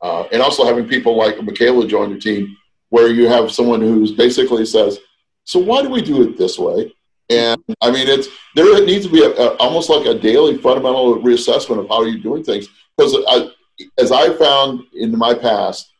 Uh, 0.00 0.24
and 0.32 0.42
also 0.42 0.64
having 0.64 0.88
people 0.88 1.16
like 1.16 1.42
Michaela 1.42 1.86
join 1.86 2.10
your 2.10 2.18
team, 2.18 2.56
where 2.88 3.08
you 3.08 3.28
have 3.28 3.52
someone 3.52 3.80
who's 3.80 4.12
basically 4.12 4.66
says, 4.66 4.98
"So 5.44 5.60
why 5.60 5.82
do 5.82 5.88
we 5.88 6.02
do 6.02 6.22
it 6.22 6.36
this 6.36 6.58
way?" 6.58 6.92
And 7.30 7.62
I 7.80 7.90
mean, 7.90 8.08
it's 8.08 8.28
there 8.56 8.84
needs 8.84 9.06
to 9.06 9.12
be 9.12 9.22
a, 9.22 9.30
a, 9.30 9.56
almost 9.56 9.88
like 9.90 10.06
a 10.06 10.18
daily 10.18 10.58
fundamental 10.58 11.20
reassessment 11.20 11.78
of 11.78 11.88
how 11.88 12.02
you're 12.02 12.18
doing 12.18 12.42
things. 12.42 12.68
Because 12.96 13.52
as 13.98 14.10
I 14.10 14.34
found 14.36 14.82
in 14.94 15.16
my 15.16 15.34
past, 15.34 15.92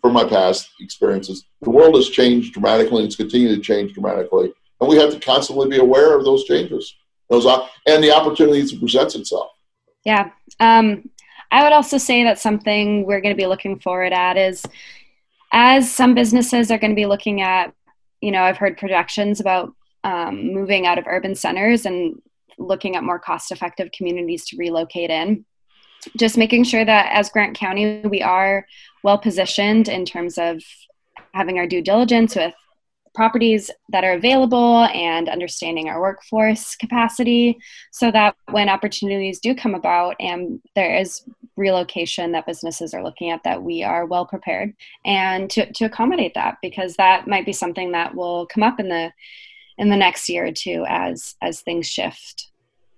from 0.00 0.12
my 0.12 0.24
past 0.24 0.70
experiences, 0.80 1.44
the 1.60 1.70
world 1.70 1.96
has 1.96 2.08
changed 2.08 2.54
dramatically 2.54 2.98
and 2.98 3.06
it's 3.06 3.16
continuing 3.16 3.56
to 3.56 3.62
change 3.62 3.92
dramatically. 3.92 4.52
And 4.80 4.88
we 4.88 4.96
have 4.96 5.12
to 5.12 5.20
constantly 5.20 5.68
be 5.68 5.78
aware 5.78 6.16
of 6.16 6.24
those 6.24 6.44
changes 6.44 6.94
those 7.30 7.46
and 7.86 8.02
the 8.04 8.12
opportunities 8.14 8.72
that 8.72 8.80
presents 8.80 9.14
itself. 9.14 9.50
Yeah. 10.04 10.30
Um, 10.58 11.10
I 11.50 11.62
would 11.62 11.72
also 11.72 11.98
say 11.98 12.24
that 12.24 12.38
something 12.38 13.04
we're 13.04 13.20
going 13.20 13.34
to 13.34 13.40
be 13.40 13.46
looking 13.46 13.78
forward 13.80 14.12
at 14.12 14.36
is 14.36 14.64
as 15.52 15.90
some 15.90 16.14
businesses 16.14 16.70
are 16.70 16.78
going 16.78 16.92
to 16.92 16.96
be 16.96 17.06
looking 17.06 17.40
at, 17.40 17.74
you 18.20 18.30
know, 18.30 18.42
I've 18.42 18.56
heard 18.56 18.78
projections 18.78 19.40
about 19.40 19.74
um, 20.04 20.52
moving 20.52 20.86
out 20.86 20.98
of 20.98 21.06
urban 21.06 21.34
centers 21.34 21.86
and 21.86 22.20
looking 22.58 22.94
at 22.94 23.02
more 23.02 23.18
cost 23.18 23.50
effective 23.50 23.90
communities 23.96 24.44
to 24.46 24.56
relocate 24.56 25.10
in. 25.10 25.44
Just 26.16 26.38
making 26.38 26.64
sure 26.64 26.84
that 26.84 27.10
as 27.12 27.30
Grant 27.30 27.56
County, 27.56 28.00
we 28.00 28.22
are 28.22 28.66
well 29.02 29.18
positioned 29.18 29.88
in 29.88 30.04
terms 30.04 30.38
of 30.38 30.62
having 31.34 31.58
our 31.58 31.66
due 31.66 31.82
diligence 31.82 32.36
with 32.36 32.54
properties 33.14 33.70
that 33.88 34.04
are 34.04 34.12
available 34.12 34.84
and 34.84 35.28
understanding 35.28 35.88
our 35.88 36.00
workforce 36.00 36.76
capacity. 36.76 37.58
So 37.90 38.10
that 38.10 38.36
when 38.50 38.68
opportunities 38.68 39.40
do 39.40 39.54
come 39.54 39.74
about 39.74 40.16
and 40.20 40.60
there 40.74 40.96
is 40.96 41.22
relocation 41.56 42.32
that 42.32 42.46
businesses 42.46 42.94
are 42.94 43.04
looking 43.04 43.30
at 43.30 43.42
that 43.44 43.62
we 43.62 43.82
are 43.82 44.06
well 44.06 44.24
prepared 44.24 44.72
and 45.04 45.50
to, 45.50 45.70
to 45.74 45.84
accommodate 45.84 46.32
that 46.34 46.56
because 46.62 46.96
that 46.96 47.28
might 47.28 47.44
be 47.44 47.52
something 47.52 47.92
that 47.92 48.14
will 48.14 48.46
come 48.46 48.62
up 48.62 48.80
in 48.80 48.88
the 48.88 49.12
in 49.76 49.90
the 49.90 49.96
next 49.96 50.28
year 50.28 50.46
or 50.46 50.52
two 50.52 50.86
as 50.88 51.34
as 51.42 51.60
things 51.60 51.86
shift 51.86 52.50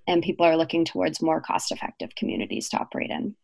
and 0.07 0.23
people 0.23 0.47
are 0.47 0.57
looking 0.57 0.85
towards 0.85 1.23
more 1.23 1.41
cost 1.41 1.73
effective 1.73 2.15
communities 2.15 2.69
to 2.69 2.79
operate 2.79 3.11
in. 3.11 3.35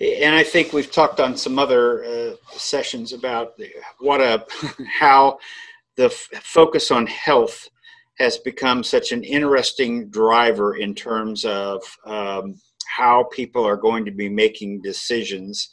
And 0.00 0.34
I 0.34 0.42
think 0.42 0.72
we've 0.72 0.90
talked 0.90 1.20
on 1.20 1.36
some 1.36 1.58
other 1.58 2.04
uh, 2.04 2.36
sessions 2.52 3.12
about 3.12 3.58
what 3.98 4.20
a 4.20 4.44
how 4.98 5.38
the 5.96 6.06
f- 6.06 6.28
focus 6.42 6.90
on 6.90 7.06
health 7.06 7.68
has 8.18 8.38
become 8.38 8.82
such 8.82 9.12
an 9.12 9.22
interesting 9.24 10.08
driver 10.08 10.76
in 10.76 10.94
terms 10.94 11.44
of 11.44 11.82
um, 12.06 12.54
how 12.86 13.24
people 13.24 13.64
are 13.64 13.76
going 13.76 14.04
to 14.04 14.10
be 14.10 14.28
making 14.28 14.80
decisions, 14.80 15.70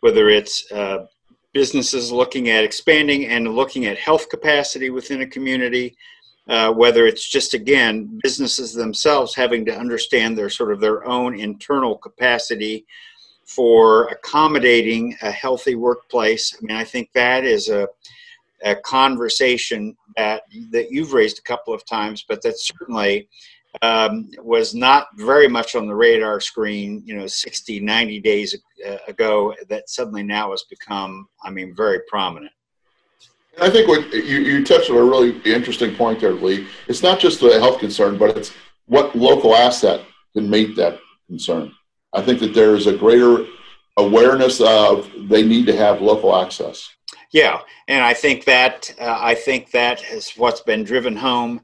whether 0.00 0.28
it's 0.28 0.70
uh, 0.72 1.06
businesses 1.54 2.12
looking 2.12 2.50
at 2.50 2.64
expanding 2.64 3.26
and 3.26 3.54
looking 3.54 3.86
at 3.86 3.96
health 3.96 4.28
capacity 4.28 4.90
within 4.90 5.22
a 5.22 5.26
community, 5.26 5.96
uh, 6.48 6.70
whether 6.70 7.06
it's 7.06 7.26
just 7.28 7.54
again 7.54 8.20
businesses 8.22 8.74
themselves 8.74 9.34
having 9.34 9.64
to 9.64 9.74
understand 9.74 10.36
their 10.36 10.50
sort 10.50 10.70
of 10.70 10.80
their 10.80 11.06
own 11.06 11.38
internal 11.40 11.96
capacity 11.96 12.84
for 13.46 14.08
accommodating 14.08 15.16
a 15.22 15.30
healthy 15.30 15.76
workplace. 15.76 16.54
I 16.54 16.64
mean, 16.66 16.76
I 16.76 16.84
think 16.84 17.10
that 17.14 17.44
is 17.44 17.68
a 17.68 17.88
a 18.64 18.76
conversation 18.76 19.96
that 20.16 20.42
that 20.70 20.90
you've 20.90 21.12
raised 21.12 21.38
a 21.38 21.42
couple 21.42 21.74
of 21.74 21.84
times, 21.84 22.24
but 22.28 22.42
that 22.42 22.58
certainly 22.58 23.28
um, 23.82 24.30
was 24.38 24.74
not 24.74 25.08
very 25.16 25.48
much 25.48 25.74
on 25.74 25.86
the 25.86 25.94
radar 25.94 26.40
screen, 26.40 27.02
you 27.04 27.14
know, 27.14 27.26
60, 27.26 27.80
90 27.80 28.20
days 28.20 28.56
ago, 29.06 29.54
that 29.68 29.88
suddenly 29.90 30.22
now 30.22 30.50
has 30.50 30.64
become, 30.70 31.28
I 31.42 31.50
mean, 31.50 31.74
very 31.74 32.00
prominent. 32.08 32.52
I 33.60 33.70
think 33.70 33.88
what 33.88 34.12
you, 34.12 34.20
you 34.20 34.64
touched 34.64 34.90
on 34.90 34.96
a 34.96 35.04
really 35.04 35.40
interesting 35.44 35.94
point 35.94 36.20
there, 36.20 36.32
Lee. 36.32 36.66
It's 36.88 37.02
not 37.02 37.18
just 37.18 37.40
the 37.40 37.58
health 37.58 37.78
concern, 37.78 38.18
but 38.18 38.36
it's 38.36 38.52
what 38.86 39.16
local 39.16 39.54
asset 39.54 40.02
can 40.34 40.48
meet 40.48 40.76
that 40.76 40.98
concern. 41.26 41.72
I 42.12 42.22
think 42.22 42.38
that 42.40 42.54
there 42.54 42.74
is 42.76 42.86
a 42.86 42.96
greater 42.96 43.46
awareness 43.96 44.60
of 44.60 45.10
they 45.28 45.42
need 45.42 45.66
to 45.66 45.76
have 45.76 46.02
local 46.02 46.36
access. 46.36 46.95
Yeah, 47.32 47.60
and 47.88 48.04
I 48.04 48.14
think 48.14 48.44
that 48.44 48.94
uh, 49.00 49.18
I 49.20 49.34
think 49.34 49.70
that 49.72 50.02
is 50.10 50.32
what's 50.36 50.60
been 50.60 50.84
driven 50.84 51.16
home 51.16 51.60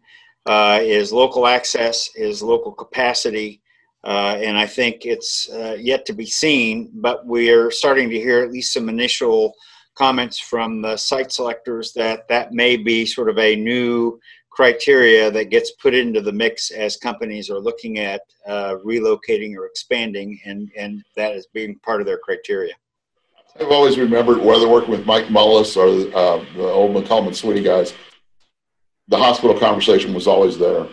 uh, 0.47 0.81
is 0.83 1.13
local 1.13 1.47
access, 1.47 2.11
is 2.17 2.43
local 2.43 2.73
capacity, 2.73 3.63
uh, 4.05 4.39
and 4.41 4.59
I 4.59 4.67
think 4.67 5.07
it's 5.07 5.49
uh, 5.51 5.77
yet 5.79 6.05
to 6.07 6.13
be 6.13 6.27
seen. 6.27 6.91
But 6.95 7.27
we 7.27 7.51
are 7.51 7.71
starting 7.71 8.11
to 8.11 8.19
hear 8.19 8.43
at 8.43 8.51
least 8.51 8.73
some 8.73 8.89
initial 8.89 9.55
comments 9.95 10.41
from 10.41 10.83
the 10.83 10.97
site 10.97 11.31
selectors 11.31 11.93
that 11.93 12.27
that 12.29 12.53
may 12.53 12.77
be 12.77 13.07
sort 13.07 13.29
of 13.29 13.39
a 13.39 13.55
new 13.55 14.19
criteria 14.51 15.31
that 15.31 15.51
gets 15.51 15.71
put 15.73 15.95
into 15.95 16.21
the 16.21 16.33
mix 16.33 16.71
as 16.71 16.97
companies 16.97 17.49
are 17.51 17.59
looking 17.61 17.99
at 17.99 18.21
uh, 18.47 18.75
relocating 18.85 19.57
or 19.57 19.67
expanding, 19.67 20.41
and 20.45 20.71
and 20.77 21.05
that 21.15 21.37
is 21.37 21.47
being 21.55 21.79
part 21.85 22.01
of 22.01 22.07
their 22.07 22.19
criteria. 22.19 22.75
I've 23.61 23.71
always 23.71 23.99
remembered 23.99 24.39
whether 24.39 24.69
working 24.69 24.91
with 24.91 25.07
Mike 25.07 25.27
Mullis 25.27 25.77
or 25.77 26.17
uh, 26.17 26.45
the 26.57 26.69
old 26.69 26.95
McCallum 26.95 27.27
and 27.27 27.37
Sweeney 27.37 27.63
guys, 27.63 27.95
the 29.09 29.19
hospital 29.19 29.59
conversation 29.59 30.15
was 30.15 30.27
always 30.27 30.59
there. 30.59 30.87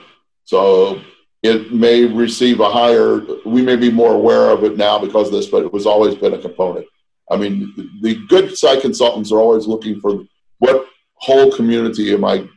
So 0.44 1.02
it 1.42 1.72
may 1.72 2.06
receive 2.06 2.60
a 2.60 2.70
higher, 2.70 3.22
we 3.46 3.62
may 3.62 3.76
be 3.76 3.92
more 3.92 4.14
aware 4.14 4.50
of 4.50 4.64
it 4.64 4.78
now 4.78 5.00
because 5.00 5.28
of 5.28 5.34
this, 5.34 5.48
but 5.48 5.64
it 5.64 5.72
was 5.72 5.86
always 5.86 6.16
been 6.16 6.34
a 6.34 6.38
component. 6.38 6.86
I 7.32 7.38
mean, 7.38 7.74
the 8.02 8.20
good 8.28 8.58
site 8.58 8.82
consultants 8.82 9.32
are 9.32 9.40
always 9.40 9.68
looking 9.68 10.00
for 10.02 10.24
what 10.58 10.86
whole 11.16 11.52
community 11.52 12.14
am 12.14 12.26
I 12.26 12.48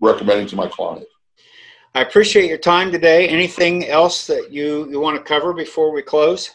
recommending 0.00 0.46
to 0.48 0.56
my 0.56 0.68
client. 0.68 1.06
I 1.94 2.02
appreciate 2.02 2.48
your 2.48 2.58
time 2.58 2.92
today. 2.92 3.28
Anything 3.28 3.86
else 3.86 4.26
that 4.26 4.52
you, 4.52 4.88
you 4.90 5.00
want 5.00 5.16
to 5.16 5.22
cover 5.22 5.54
before 5.54 5.90
we 5.90 6.02
close? 6.02 6.50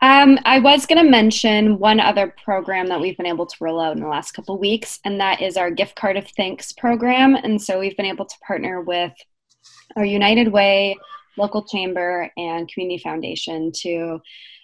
Um, 0.00 0.38
I 0.44 0.60
was 0.60 0.86
going 0.86 1.04
to 1.04 1.10
mention 1.10 1.78
one 1.78 1.98
other 1.98 2.32
program 2.44 2.86
that 2.86 3.00
we've 3.00 3.16
been 3.16 3.26
able 3.26 3.46
to 3.46 3.56
roll 3.60 3.80
out 3.80 3.96
in 3.96 4.02
the 4.02 4.08
last 4.08 4.32
couple 4.32 4.56
weeks, 4.56 5.00
and 5.04 5.20
that 5.20 5.42
is 5.42 5.56
our 5.56 5.70
gift 5.70 5.96
card 5.96 6.16
of 6.16 6.28
thanks 6.36 6.72
program. 6.72 7.34
And 7.34 7.60
so 7.60 7.80
we've 7.80 7.96
been 7.96 8.06
able 8.06 8.26
to 8.26 8.34
partner 8.46 8.80
with 8.80 9.12
our 9.96 10.04
United 10.04 10.52
Way, 10.52 10.96
local 11.36 11.64
chamber, 11.64 12.30
and 12.36 12.68
community 12.68 13.02
foundation 13.02 13.72
to 13.80 14.20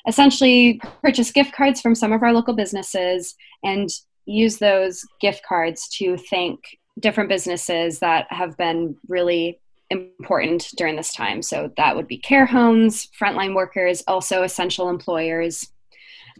essentially 0.06 0.80
purchase 1.02 1.32
gift 1.32 1.52
cards 1.52 1.80
from 1.80 1.96
some 1.96 2.12
of 2.12 2.22
our 2.22 2.32
local 2.32 2.54
businesses 2.54 3.34
and 3.64 3.88
use 4.26 4.58
those 4.58 5.02
gift 5.20 5.42
cards 5.46 5.88
to 5.98 6.16
thank 6.30 6.60
different 7.00 7.28
businesses 7.28 7.98
that 7.98 8.26
have 8.30 8.56
been 8.56 8.96
really 9.08 9.58
important 9.94 10.68
during 10.76 10.96
this 10.96 11.12
time. 11.14 11.42
So 11.42 11.70
that 11.76 11.96
would 11.96 12.06
be 12.06 12.18
care 12.18 12.46
homes, 12.46 13.08
frontline 13.18 13.54
workers, 13.54 14.02
also 14.06 14.42
essential 14.42 14.88
employers. 14.88 15.70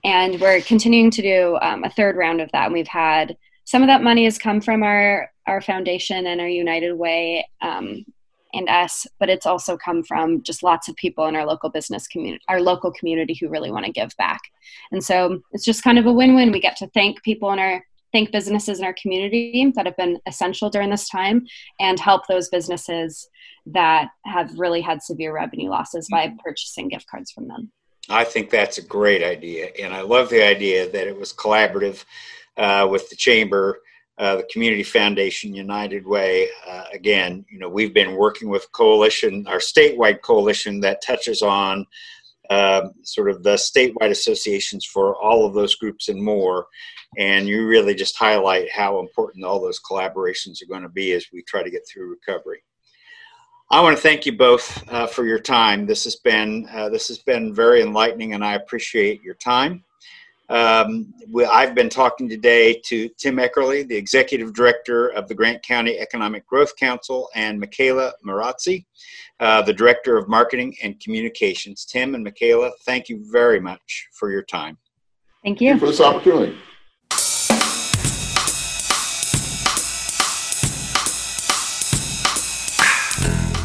And 0.03 0.41
we're 0.41 0.61
continuing 0.61 1.11
to 1.13 1.23
do 1.23 1.59
um, 1.63 1.85
a 1.85 1.91
third 1.91 2.17
round 2.17 2.41
of 2.41 2.51
that. 2.53 2.67
And 2.67 2.75
we've 2.75 2.87
had 2.87 3.37
some 3.65 3.83
of 3.83 3.89
that 3.89 4.03
money 4.03 4.25
has 4.25 4.39
come 4.39 4.61
from 4.61 4.83
our, 4.83 5.31
our 5.47 5.61
foundation 5.61 6.27
and 6.27 6.41
our 6.41 6.49
United 6.49 6.95
Way 6.95 7.49
um, 7.63 8.05
and 8.53 8.69
us, 8.69 9.07
but 9.19 9.31
it's 9.31 9.47
also 9.47 9.77
come 9.77 10.03
from 10.05 10.43
just 10.43 10.63
lots 10.63 10.89
of 10.89 10.97
people 10.97 11.27
in 11.27 11.35
our 11.35 11.47
local 11.47 11.71
business 11.71 12.07
community, 12.07 12.43
our 12.49 12.61
local 12.61 12.93
community 12.93 13.37
who 13.41 13.49
really 13.49 13.71
want 13.71 13.87
to 13.87 13.93
give 13.93 14.15
back. 14.17 14.41
And 14.93 15.03
so 15.03 15.41
it's 15.53 15.65
just 15.65 15.83
kind 15.83 15.99
of 15.99 16.07
a 16.07 16.13
win 16.13 16.35
win. 16.35 16.53
We 16.53 16.61
get 16.61 16.77
to 16.77 16.87
thank 16.89 17.23
people 17.23 17.53
in 17.53 17.59
our 17.59 17.85
thank 18.15 18.31
businesses 18.31 18.79
in 18.79 18.85
our 18.85 18.95
community 18.95 19.73
that 19.75 19.87
have 19.87 19.97
been 19.97 20.19
essential 20.27 20.71
during 20.71 20.89
this 20.89 21.09
time 21.09 21.45
and 21.81 21.99
help 21.99 22.27
those 22.29 22.49
businesses 22.49 23.29
that 23.67 24.09
have 24.25 24.57
really 24.57 24.81
had 24.81 25.03
severe 25.03 25.35
revenue 25.35 25.69
losses 25.69 26.09
by 26.11 26.29
mm-hmm. 26.29 26.37
purchasing 26.37 26.89
gift 26.89 27.07
cards 27.11 27.33
from 27.33 27.49
them. 27.49 27.73
I 28.09 28.23
think 28.25 28.51
that's 28.51 28.79
a 28.79 28.83
great 28.83 29.25
idea. 29.25 29.71
And 29.83 29.93
I 29.93 30.03
love 30.03 30.29
the 30.31 30.47
idea 30.47 30.89
that 30.91 31.09
it 31.09 31.19
was 31.19 31.33
collaborative 31.33 32.05
uh, 32.57 32.87
with 32.91 33.11
the 33.11 33.17
chamber. 33.17 33.81
Uh, 34.17 34.37
the 34.37 34.49
Community 34.53 34.85
Foundation 34.85 35.53
United 35.53 36.07
Way. 36.07 36.49
Uh, 36.69 36.85
again, 36.93 37.45
you 37.51 37.59
know, 37.59 37.69
we've 37.69 37.93
been 37.93 38.15
working 38.15 38.49
with 38.49 38.71
coalition, 38.71 39.45
our 39.49 39.59
statewide 39.59 40.23
coalition 40.23 40.79
that 40.83 41.03
touches 41.03 41.43
on 41.43 41.85
uh, 42.51 42.89
sort 43.03 43.31
of 43.31 43.43
the 43.43 43.55
statewide 43.55 44.11
associations 44.11 44.85
for 44.85 45.17
all 45.17 45.47
of 45.47 45.55
those 45.55 45.75
groups 45.77 46.09
and 46.09 46.23
more 46.23 46.67
and 47.17 47.47
you 47.47 47.67
really 47.67 47.95
just 47.95 48.17
highlight 48.17 48.71
how 48.71 48.99
important 49.01 49.45
all 49.45 49.61
those 49.61 49.81
collaborations 49.81 50.63
are 50.63 50.69
going 50.69 50.83
to 50.83 50.89
be 50.89 51.13
as 51.13 51.27
we 51.33 51.43
try 51.43 51.63
to 51.63 51.71
get 51.71 51.83
through 51.87 52.11
recovery. 52.11 52.63
I 53.71 53.81
want 53.81 53.97
to 53.97 54.03
thank 54.03 54.27
you 54.27 54.37
both 54.37 54.87
uh, 54.91 55.07
for 55.07 55.25
your 55.25 55.39
time. 55.39 55.87
This 55.87 56.05
has 56.05 56.17
been 56.17 56.69
uh, 56.73 56.91
this 56.91 57.09
has 57.09 57.19
been 57.19 57.55
very 57.55 57.83
enlightening, 57.83 58.35
and 58.35 58.45
I 58.45 58.55
appreciate 58.55 59.23
your 59.23 59.35
time. 59.35 59.85
Um, 60.49 61.15
we, 61.31 61.45
I've 61.45 61.75
been 61.75 61.89
talking 61.89 62.29
today 62.29 62.81
to 62.87 63.09
Tim 63.19 63.37
Eckerle, 63.37 63.89
the 63.89 63.97
Executive 63.97 64.53
Director 64.53 65.09
of 65.09 65.27
the 65.27 65.35
Grant 65.35 65.63
County 65.63 65.99
Economic 65.99 66.47
Growth 66.47 66.77
Council, 66.77 67.29
and 67.35 67.59
Michaela 67.59 68.13
Marazzi, 68.27 68.85
uh, 69.41 69.63
the 69.63 69.73
Director 69.73 70.17
of 70.17 70.29
Marketing 70.29 70.75
and 70.83 71.01
Communications. 71.01 71.85
Tim 71.85 72.15
and 72.15 72.23
Michaela, 72.23 72.71
thank 72.85 73.09
you 73.09 73.25
very 73.31 73.61
much 73.61 74.09
for 74.13 74.31
your 74.31 74.43
time. 74.43 74.77
Thank 75.43 75.61
you. 75.61 75.71
Thank 75.71 75.81
you 75.81 75.87
for 75.87 75.91
this 75.91 76.01
opportunity. 76.01 76.57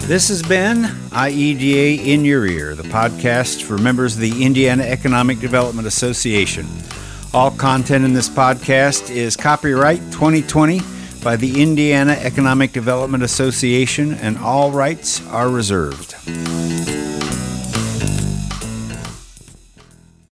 This 0.10 0.30
has 0.30 0.42
been 0.42 0.86
IEDA 1.12 2.04
in 2.04 2.26
Your 2.26 2.48
Ear, 2.48 2.74
the 2.74 2.82
podcast 2.82 3.62
for 3.62 3.78
members 3.78 4.16
of 4.16 4.22
the 4.22 4.44
Indiana 4.44 4.82
Economic 4.82 5.38
Development 5.38 5.88
Association. 5.88 6.66
All 7.32 7.52
content 7.52 8.04
in 8.04 8.14
this 8.14 8.28
podcast 8.28 9.12
is 9.12 9.38
copyright 9.38 10.00
2020 10.12 10.82
by 11.24 11.36
the 11.36 11.62
Indiana 11.62 12.14
Economic 12.14 12.72
Development 12.72 13.22
Association, 13.22 14.16
and 14.16 14.36
all 14.40 14.72
rights 14.72 15.24
are 15.28 15.48
reserved. 15.48 16.16